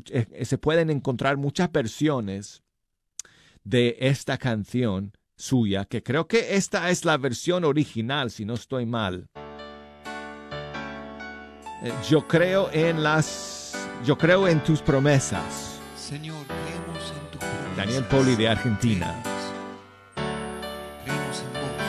se 0.40 0.56
pueden 0.56 0.88
encontrar 0.88 1.36
muchas 1.36 1.70
versiones 1.70 2.62
de 3.62 3.98
esta 4.00 4.38
canción 4.38 5.12
suya, 5.36 5.84
que 5.84 6.02
creo 6.02 6.26
que 6.26 6.56
esta 6.56 6.88
es 6.88 7.04
la 7.04 7.18
versión 7.18 7.62
original, 7.62 8.30
si 8.30 8.46
no 8.46 8.54
estoy 8.54 8.86
mal. 8.86 9.28
Yo 12.08 12.26
creo 12.26 12.70
en 12.72 13.02
las 13.02 13.55
yo 14.04 14.16
creo 14.16 14.46
en 14.48 14.62
tus 14.62 14.80
promesas. 14.80 15.80
Señor, 15.96 16.44
creemos 16.46 17.12
en 17.12 17.30
tu 17.30 17.38
promesa. 17.38 17.76
Daniel 17.76 18.04
Poli 18.04 18.36
de 18.36 18.48
Argentina. 18.48 19.14
Creemos 21.04 21.40
en 21.40 21.52
vos. 21.52 21.86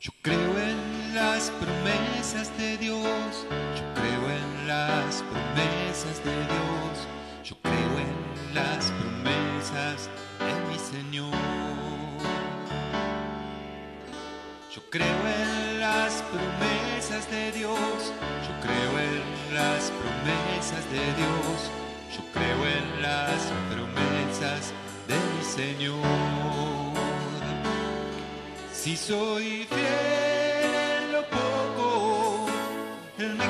Yo 0.00 0.12
creo 0.22 0.58
en 0.58 1.14
las 1.14 1.50
promesas 1.50 2.56
de 2.58 2.78
Dios. 2.78 3.46
Yo 3.76 3.94
creo 3.94 4.30
en 4.30 4.66
las 4.66 5.22
promesas 5.22 6.24
de 6.24 6.34
Dios. 6.34 7.06
Yo 7.44 7.56
creo 7.62 7.98
en 7.98 8.54
las 8.54 8.90
promesas 8.92 10.08
de 10.38 10.52
mi 10.70 10.78
Señor. 10.78 11.34
Yo 14.74 14.80
creo 14.90 15.06
en 15.06 15.80
las 15.80 16.22
promesas 16.22 17.30
de 17.30 17.52
Dios. 17.52 18.12
Las 19.60 19.92
promesas 20.00 20.84
de 20.90 21.04
Dios. 21.20 21.58
Yo 22.16 22.22
creo 22.32 22.60
en 22.78 23.02
las 23.02 23.40
promesas 23.70 24.72
de 25.06 25.16
mi 25.30 25.42
Señor. 25.44 26.94
Si 28.72 28.96
soy 28.96 29.66
fiel 29.68 30.74
en 30.96 31.12
lo 31.12 31.22
poco, 31.28 32.46
Él 33.18 33.34
me 33.34 33.44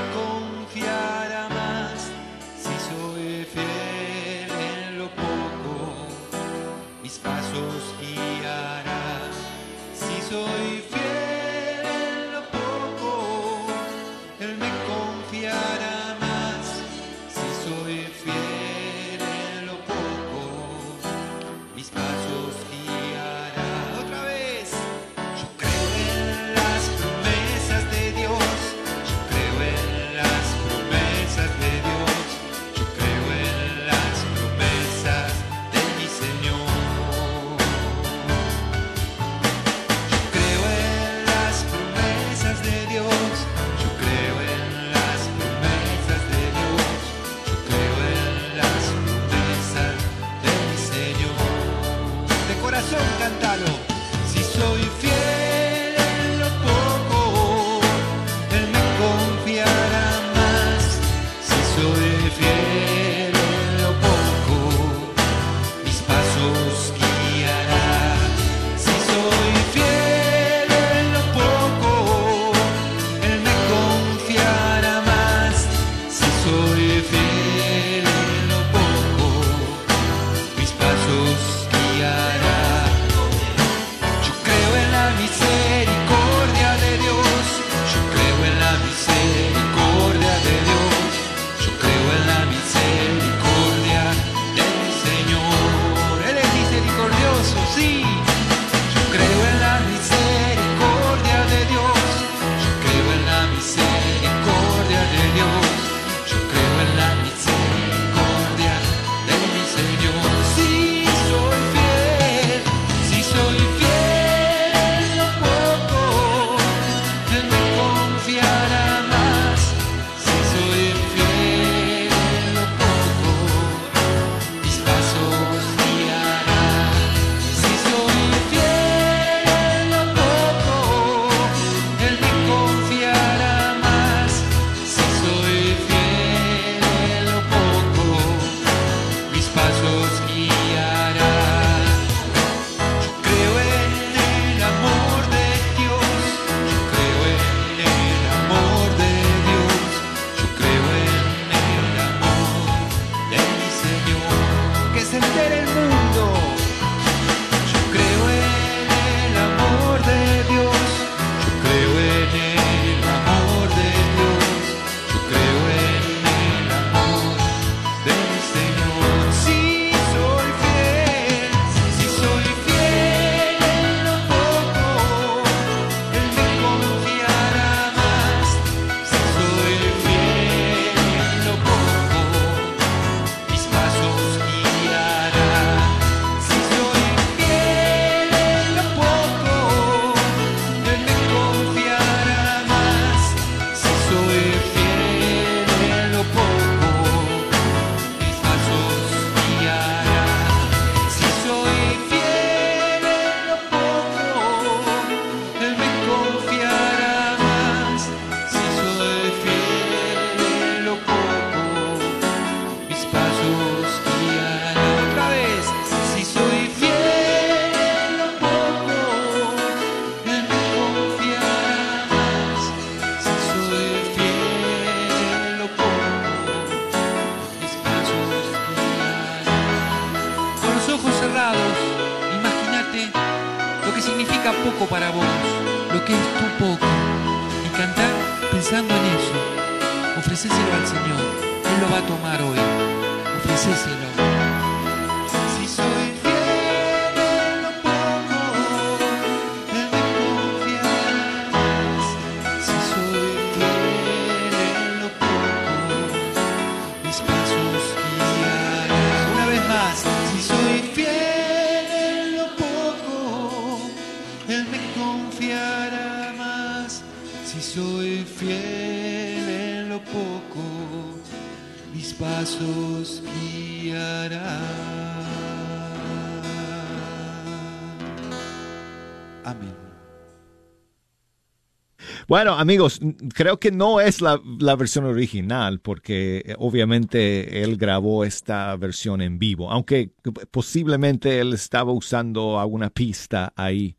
Bueno, 282.31 282.55
amigos, 282.55 283.01
creo 283.35 283.59
que 283.59 283.73
no 283.73 284.01
es 284.01 284.21
la, 284.21 284.41
versión 284.77 285.05
original 285.05 285.81
porque 285.81 286.45
eh, 286.47 286.55
obviamente 286.59 287.65
él 287.65 287.77
grabó 287.77 288.25
esta 288.25 288.77
versión 288.77 289.21
en 289.21 289.41
vivo, 289.41 289.69
aunque 289.69 290.13
posiblemente 290.53 291.41
él 291.41 291.55
estaba 291.55 291.91
usando 291.91 292.61
alguna 292.61 292.89
pista 292.91 293.53
ahí 293.57 293.97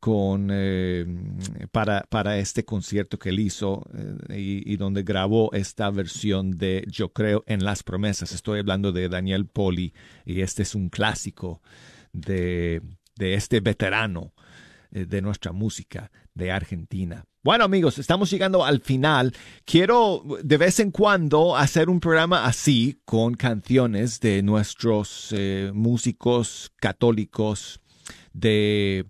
con 0.00 0.48
eh, 0.50 1.06
para, 1.70 2.00
para 2.08 2.38
este 2.38 2.64
concierto 2.64 3.16
que 3.16 3.28
él 3.28 3.38
hizo 3.38 3.86
eh, 4.28 4.64
y, 4.66 4.76
donde 4.76 5.04
grabó 5.04 5.52
esta 5.52 5.88
versión 5.90 6.58
de 6.58 6.84
Yo 6.88 7.12
creo 7.12 7.44
en 7.46 7.64
las 7.64 7.84
promesas. 7.84 8.32
Estoy 8.32 8.58
hablando 8.58 8.90
de 8.90 9.08
Daniel 9.08 9.46
Poli 9.46 9.94
y 10.26 10.40
este 10.40 10.64
es 10.64 10.74
un 10.74 10.88
clásico 10.88 11.62
de, 12.12 12.82
de 13.14 13.34
este 13.34 13.60
veterano 13.60 14.34
de 14.90 15.22
nuestra 15.22 15.52
música 15.52 16.10
de 16.34 16.50
Argentina. 16.50 17.27
Bueno 17.48 17.64
amigos, 17.64 17.98
estamos 17.98 18.30
llegando 18.30 18.62
al 18.62 18.82
final. 18.82 19.32
Quiero 19.64 20.22
de 20.44 20.58
vez 20.58 20.80
en 20.80 20.90
cuando 20.90 21.56
hacer 21.56 21.88
un 21.88 21.98
programa 21.98 22.44
así 22.44 23.00
con 23.06 23.32
canciones 23.36 24.20
de 24.20 24.42
nuestros 24.42 25.32
eh, 25.34 25.70
músicos 25.72 26.70
católicos 26.76 27.80
de, 28.34 29.06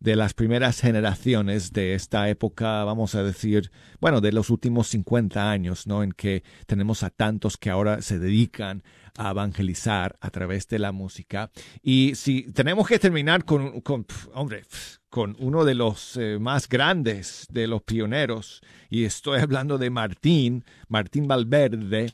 de 0.00 0.16
las 0.16 0.34
primeras 0.34 0.80
generaciones 0.80 1.72
de 1.72 1.94
esta 1.94 2.28
época, 2.28 2.82
vamos 2.82 3.14
a 3.14 3.22
decir, 3.22 3.70
bueno, 4.00 4.20
de 4.20 4.32
los 4.32 4.50
últimos 4.50 4.88
50 4.88 5.48
años, 5.48 5.86
¿no? 5.86 6.02
En 6.02 6.10
que 6.10 6.42
tenemos 6.66 7.04
a 7.04 7.10
tantos 7.10 7.56
que 7.56 7.70
ahora 7.70 8.02
se 8.02 8.18
dedican 8.18 8.82
a 9.16 9.30
evangelizar 9.30 10.16
a 10.20 10.30
través 10.30 10.66
de 10.66 10.80
la 10.80 10.90
música. 10.90 11.52
Y 11.80 12.16
si 12.16 12.50
tenemos 12.52 12.88
que 12.88 12.98
terminar 12.98 13.44
con, 13.44 13.82
con 13.82 14.04
hombre, 14.34 14.64
con 15.10 15.36
uno 15.38 15.64
de 15.64 15.74
los 15.74 16.16
eh, 16.16 16.38
más 16.38 16.68
grandes 16.68 17.46
de 17.50 17.66
los 17.66 17.82
pioneros, 17.82 18.60
y 18.90 19.04
estoy 19.04 19.40
hablando 19.40 19.78
de 19.78 19.90
Martín, 19.90 20.64
Martín 20.88 21.26
Valverde. 21.26 22.12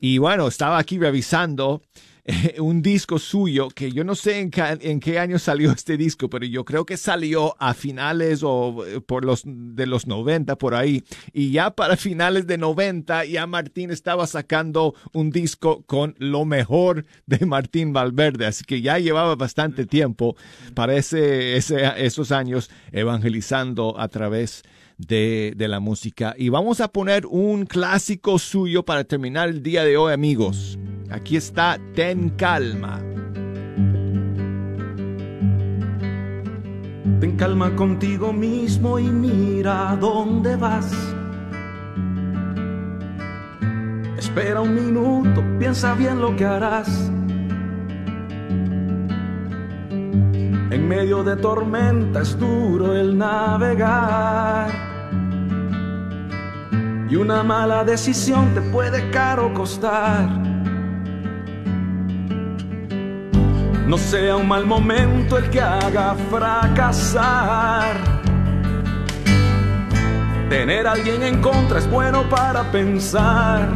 Y 0.00 0.18
bueno, 0.18 0.48
estaba 0.48 0.78
aquí 0.78 0.98
revisando 0.98 1.82
un 2.60 2.82
disco 2.82 3.18
suyo 3.18 3.68
que 3.68 3.90
yo 3.90 4.04
no 4.04 4.14
sé 4.14 4.38
en 4.40 5.00
qué 5.00 5.18
año 5.18 5.38
salió 5.38 5.72
este 5.72 5.96
disco, 5.96 6.30
pero 6.30 6.46
yo 6.46 6.64
creo 6.64 6.86
que 6.86 6.96
salió 6.96 7.56
a 7.58 7.74
finales 7.74 8.42
o 8.44 8.84
eh, 8.86 9.00
por 9.00 9.24
los 9.24 9.42
de 9.44 9.86
los 9.86 10.06
90 10.06 10.56
por 10.56 10.74
ahí. 10.74 11.02
Y 11.32 11.50
ya 11.50 11.70
para 11.74 11.96
finales 11.96 12.46
de 12.46 12.58
90 12.58 13.24
ya 13.24 13.46
Martín 13.46 13.90
estaba 13.90 14.26
sacando 14.26 14.94
un 15.12 15.30
disco 15.30 15.82
con 15.86 16.14
lo 16.18 16.44
mejor 16.44 17.04
de 17.26 17.44
Martín 17.46 17.92
Valverde, 17.92 18.46
así 18.46 18.64
que 18.64 18.80
ya 18.80 18.98
llevaba 18.98 19.34
bastante 19.34 19.86
tiempo 19.86 20.36
para 20.74 20.94
ese, 20.96 21.56
ese- 21.56 21.82
esos 22.04 22.30
años 22.30 22.70
evangelizando 22.92 23.98
a 23.98 24.06
través 24.08 24.62
de, 24.96 25.54
de 25.56 25.66
la 25.68 25.80
música. 25.80 26.34
Y 26.38 26.50
vamos 26.50 26.80
a 26.80 26.88
poner 26.88 27.26
un 27.26 27.66
clásico 27.66 28.38
suyo 28.38 28.84
para 28.84 29.02
terminar 29.04 29.48
el 29.48 29.62
día 29.62 29.84
de 29.84 29.96
hoy, 29.96 30.12
amigos. 30.12 30.78
Aquí 31.12 31.36
está 31.36 31.78
Ten 31.94 32.30
Calma. 32.30 32.98
Ten 37.20 37.36
calma 37.36 37.76
contigo 37.76 38.32
mismo 38.32 38.98
y 38.98 39.04
mira 39.04 39.94
dónde 40.00 40.56
vas. 40.56 40.90
Espera 44.16 44.62
un 44.62 44.74
minuto, 44.74 45.44
piensa 45.58 45.94
bien 45.94 46.18
lo 46.18 46.34
que 46.34 46.46
harás. 46.46 46.88
En 50.70 50.88
medio 50.88 51.22
de 51.22 51.36
tormenta 51.36 52.22
es 52.22 52.38
duro 52.38 52.96
el 52.96 53.18
navegar. 53.18 54.70
Y 57.10 57.16
una 57.16 57.42
mala 57.42 57.84
decisión 57.84 58.54
te 58.54 58.62
puede 58.62 59.10
caro 59.10 59.52
costar. 59.52 60.51
No 63.92 63.98
sea 63.98 64.36
un 64.36 64.48
mal 64.48 64.64
momento 64.64 65.36
el 65.36 65.50
que 65.50 65.60
haga 65.60 66.16
fracasar. 66.30 67.94
Tener 70.48 70.86
a 70.86 70.92
alguien 70.92 71.22
en 71.22 71.42
contra 71.42 71.78
es 71.78 71.90
bueno 71.90 72.26
para 72.30 72.72
pensar. 72.72 73.68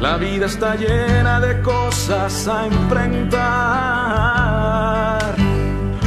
La 0.00 0.16
vida 0.16 0.46
está 0.46 0.74
llena 0.74 1.38
de 1.38 1.62
cosas 1.62 2.48
a 2.48 2.66
enfrentar. 2.66 3.36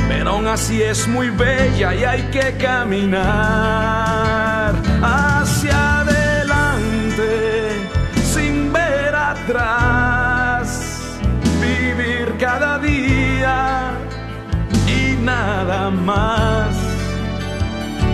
Pero 0.10 0.32
aún 0.32 0.48
así 0.48 0.82
es 0.82 1.08
muy 1.08 1.30
bella 1.30 1.96
y 1.96 2.04
hay 2.04 2.24
que 2.24 2.58
caminar 2.58 3.24
hacia 5.02 6.02
adelante 6.02 7.72
sin 8.34 8.74
ver 8.74 9.16
atrás. 9.16 10.03
Más. 15.94 16.76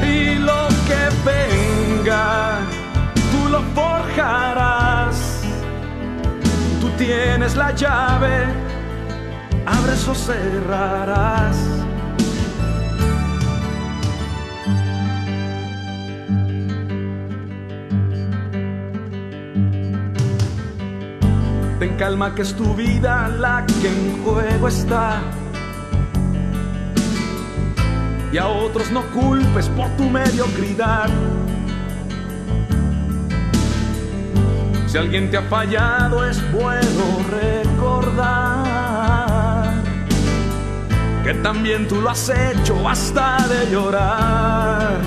Y 0.04 0.36
lo 0.36 0.68
que 0.88 1.02
venga, 1.26 2.60
tú 3.32 3.50
lo 3.50 3.62
forjarás. 3.74 5.42
Tú 6.82 6.90
tienes 6.98 7.56
la 7.56 7.72
llave, 7.72 8.46
abres 9.66 10.08
o 10.08 10.16
cerrarás. 10.16 11.58
Ten 21.80 21.96
calma 21.96 22.36
que 22.36 22.42
es 22.42 22.54
tu 22.56 22.76
vida 22.76 23.30
la 23.30 23.66
que 23.66 23.88
en 23.88 24.22
juego 24.24 24.68
está. 24.68 25.22
Y 28.32 28.38
a 28.38 28.48
otros 28.48 28.92
no 28.92 29.02
culpes 29.12 29.68
por 29.70 29.90
tu 29.98 30.04
mediocridad. 30.10 31.10
Si 34.88 34.98
alguien 34.98 35.30
te 35.30 35.38
ha 35.38 35.44
fallado 35.44 36.28
es 36.28 36.40
bueno 36.52 37.20
recordar 37.30 38.70
que 41.24 41.36
también 41.36 41.88
tú 41.88 42.02
lo 42.02 42.10
has 42.10 42.30
hecho 42.30 42.82
basta 42.82 43.38
de 43.48 43.72
llorar. 43.72 45.00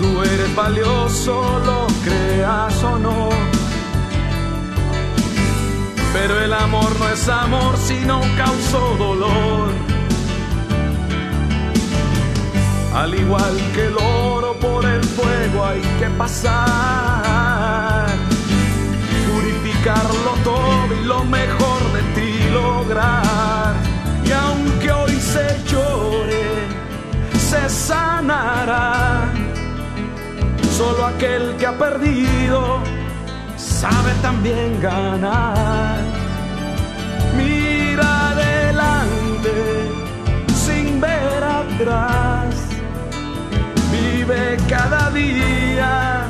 Tú 0.00 0.22
eres 0.22 0.54
valioso, 0.56 1.60
lo 1.64 1.86
creas 2.04 2.82
o 2.82 2.98
no. 2.98 3.28
Pero 6.12 6.40
el 6.40 6.52
amor 6.52 6.98
no 6.98 7.08
es 7.08 7.28
amor 7.28 7.76
si 7.76 8.00
no 8.00 8.20
causó 8.36 8.96
dolor. 8.96 9.70
Al 12.94 13.14
igual 13.14 13.56
que 13.74 13.86
el 13.86 13.96
oro 13.96 14.54
por 14.58 14.84
el 14.84 15.02
fuego 15.02 15.64
hay 15.64 15.80
que 15.98 16.10
pasar. 16.10 18.06
Purificarlo 19.32 20.32
todo 20.44 20.94
y 21.00 21.04
lo 21.04 21.24
mejor 21.24 21.80
de 21.94 22.02
ti 22.14 22.50
lograr. 22.52 23.74
Y 24.24 24.30
aunque 24.30 24.92
hoy 24.92 25.18
se 25.20 25.58
llore, 25.70 26.68
se 27.38 27.68
sanará. 27.68 29.24
Solo 30.76 31.06
aquel 31.06 31.56
que 31.56 31.66
ha 31.66 31.78
perdido 31.78 32.80
sabe 33.56 34.12
también 34.20 34.80
ganar. 34.82 35.98
Mira 37.36 38.30
adelante 38.32 39.52
sin 40.54 41.00
ver 41.00 41.42
atrás. 41.42 42.41
Vive 44.24 44.56
cada 44.68 45.10
día 45.10 46.28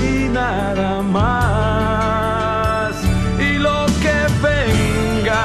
y 0.00 0.28
nada 0.28 1.02
más. 1.02 2.94
Y 3.36 3.58
lo 3.58 3.86
que 4.00 4.14
venga, 4.40 5.44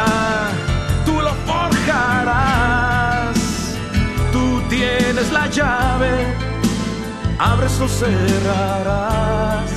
tú 1.08 1.20
lo 1.20 1.34
forjarás. 1.50 3.36
Tú 4.32 4.62
tienes 4.70 5.32
la 5.32 5.47
llave, 5.47 6.36
abres 7.39 7.82
o 7.82 7.88
cerrarás. 7.88 9.72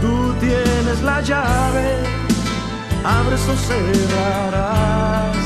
Tú 0.00 0.34
tienes 0.40 1.00
la 1.04 1.20
llave, 1.20 2.02
abres 3.04 3.48
o 3.48 3.54
cerrarás. 3.68 5.36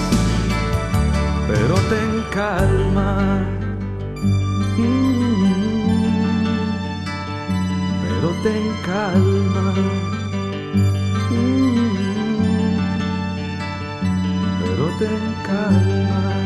Pero 1.48 1.74
ten 1.90 2.24
calma. 2.30 3.61
Pero 8.02 8.28
ten 8.42 8.64
calma. 8.82 9.74
Pero 14.60 14.86
ten 14.98 15.34
calma. 15.46 16.41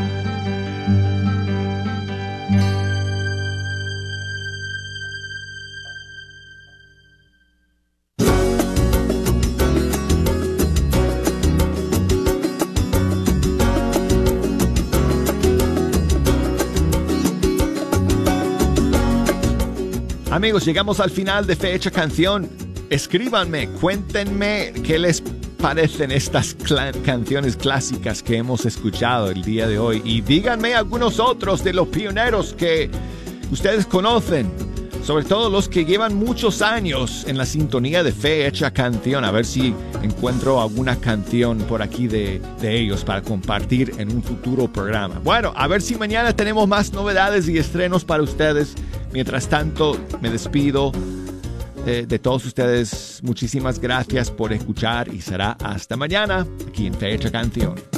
Amigos, 20.37 20.65
llegamos 20.65 20.99
al 20.99 21.09
final 21.09 21.47
de 21.47 21.55
Fecha 21.55 21.89
Canción. 21.89 22.47
Escríbanme, 22.91 23.69
cuéntenme 23.69 24.71
qué 24.83 24.99
les 24.99 25.23
parecen 25.59 26.11
estas 26.11 26.55
canciones 27.03 27.57
clásicas 27.57 28.21
que 28.21 28.37
hemos 28.37 28.63
escuchado 28.67 29.31
el 29.31 29.41
día 29.41 29.67
de 29.67 29.79
hoy 29.79 29.99
y 30.05 30.21
díganme 30.21 30.75
algunos 30.75 31.19
otros 31.19 31.63
de 31.63 31.73
los 31.73 31.87
pioneros 31.87 32.53
que 32.53 32.91
ustedes 33.51 33.87
conocen, 33.87 34.53
sobre 35.03 35.25
todo 35.25 35.49
los 35.49 35.69
que 35.69 35.85
llevan 35.85 36.15
muchos 36.15 36.61
años 36.61 37.25
en 37.27 37.37
la 37.37 37.45
sintonía 37.45 38.03
de 38.03 38.11
Fecha 38.11 38.71
Canción, 38.71 39.23
a 39.23 39.31
ver 39.31 39.45
si 39.45 39.73
encuentro 40.01 40.61
alguna 40.61 40.95
canción 40.97 41.59
por 41.59 41.81
aquí 41.81 42.07
de, 42.07 42.41
de 42.59 42.79
ellos 42.79 43.03
para 43.03 43.21
compartir 43.21 43.93
en 43.97 44.11
un 44.11 44.21
futuro 44.21 44.71
programa. 44.71 45.19
Bueno, 45.23 45.53
a 45.55 45.67
ver 45.67 45.81
si 45.81 45.95
mañana 45.95 46.35
tenemos 46.35 46.67
más 46.67 46.93
novedades 46.93 47.47
y 47.47 47.57
estrenos 47.57 48.03
para 48.03 48.23
ustedes. 48.23 48.75
Mientras 49.13 49.47
tanto, 49.47 49.97
me 50.21 50.29
despido 50.29 50.91
eh, 51.87 52.05
de 52.05 52.19
todos 52.19 52.45
ustedes. 52.45 53.21
Muchísimas 53.23 53.79
gracias 53.79 54.29
por 54.29 54.51
escuchar 54.51 55.07
y 55.13 55.21
será 55.21 55.51
hasta 55.63 55.95
mañana 55.95 56.45
aquí 56.67 56.85
en 56.87 56.93
Fecha 56.93 57.31
Canción. 57.31 57.96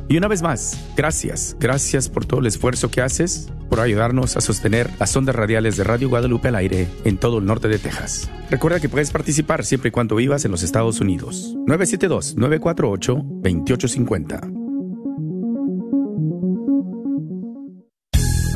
Y 0.09 0.17
una 0.17 0.27
vez 0.27 0.41
más, 0.41 0.91
gracias, 0.97 1.55
gracias 1.59 2.09
por 2.09 2.25
todo 2.25 2.39
el 2.39 2.47
esfuerzo 2.47 2.89
que 2.89 3.01
haces 3.01 3.53
por 3.69 3.79
ayudarnos 3.79 4.37
a 4.37 4.41
sostener 4.41 4.89
las 4.99 5.15
ondas 5.15 5.35
radiales 5.35 5.77
de 5.77 5.83
Radio 5.83 6.09
Guadalupe 6.09 6.47
al 6.47 6.55
aire 6.55 6.87
en 7.05 7.19
todo 7.19 7.37
el 7.37 7.45
norte 7.45 7.67
de 7.67 7.77
Texas. 7.77 8.27
Recuerda 8.49 8.79
que 8.79 8.89
puedes 8.89 9.11
participar 9.11 9.63
siempre 9.63 9.89
y 9.89 9.91
cuando 9.91 10.15
vivas 10.15 10.45
en 10.45 10.51
los 10.51 10.63
Estados 10.63 10.99
Unidos. 10.99 11.53
972-948-2850. 11.67 14.58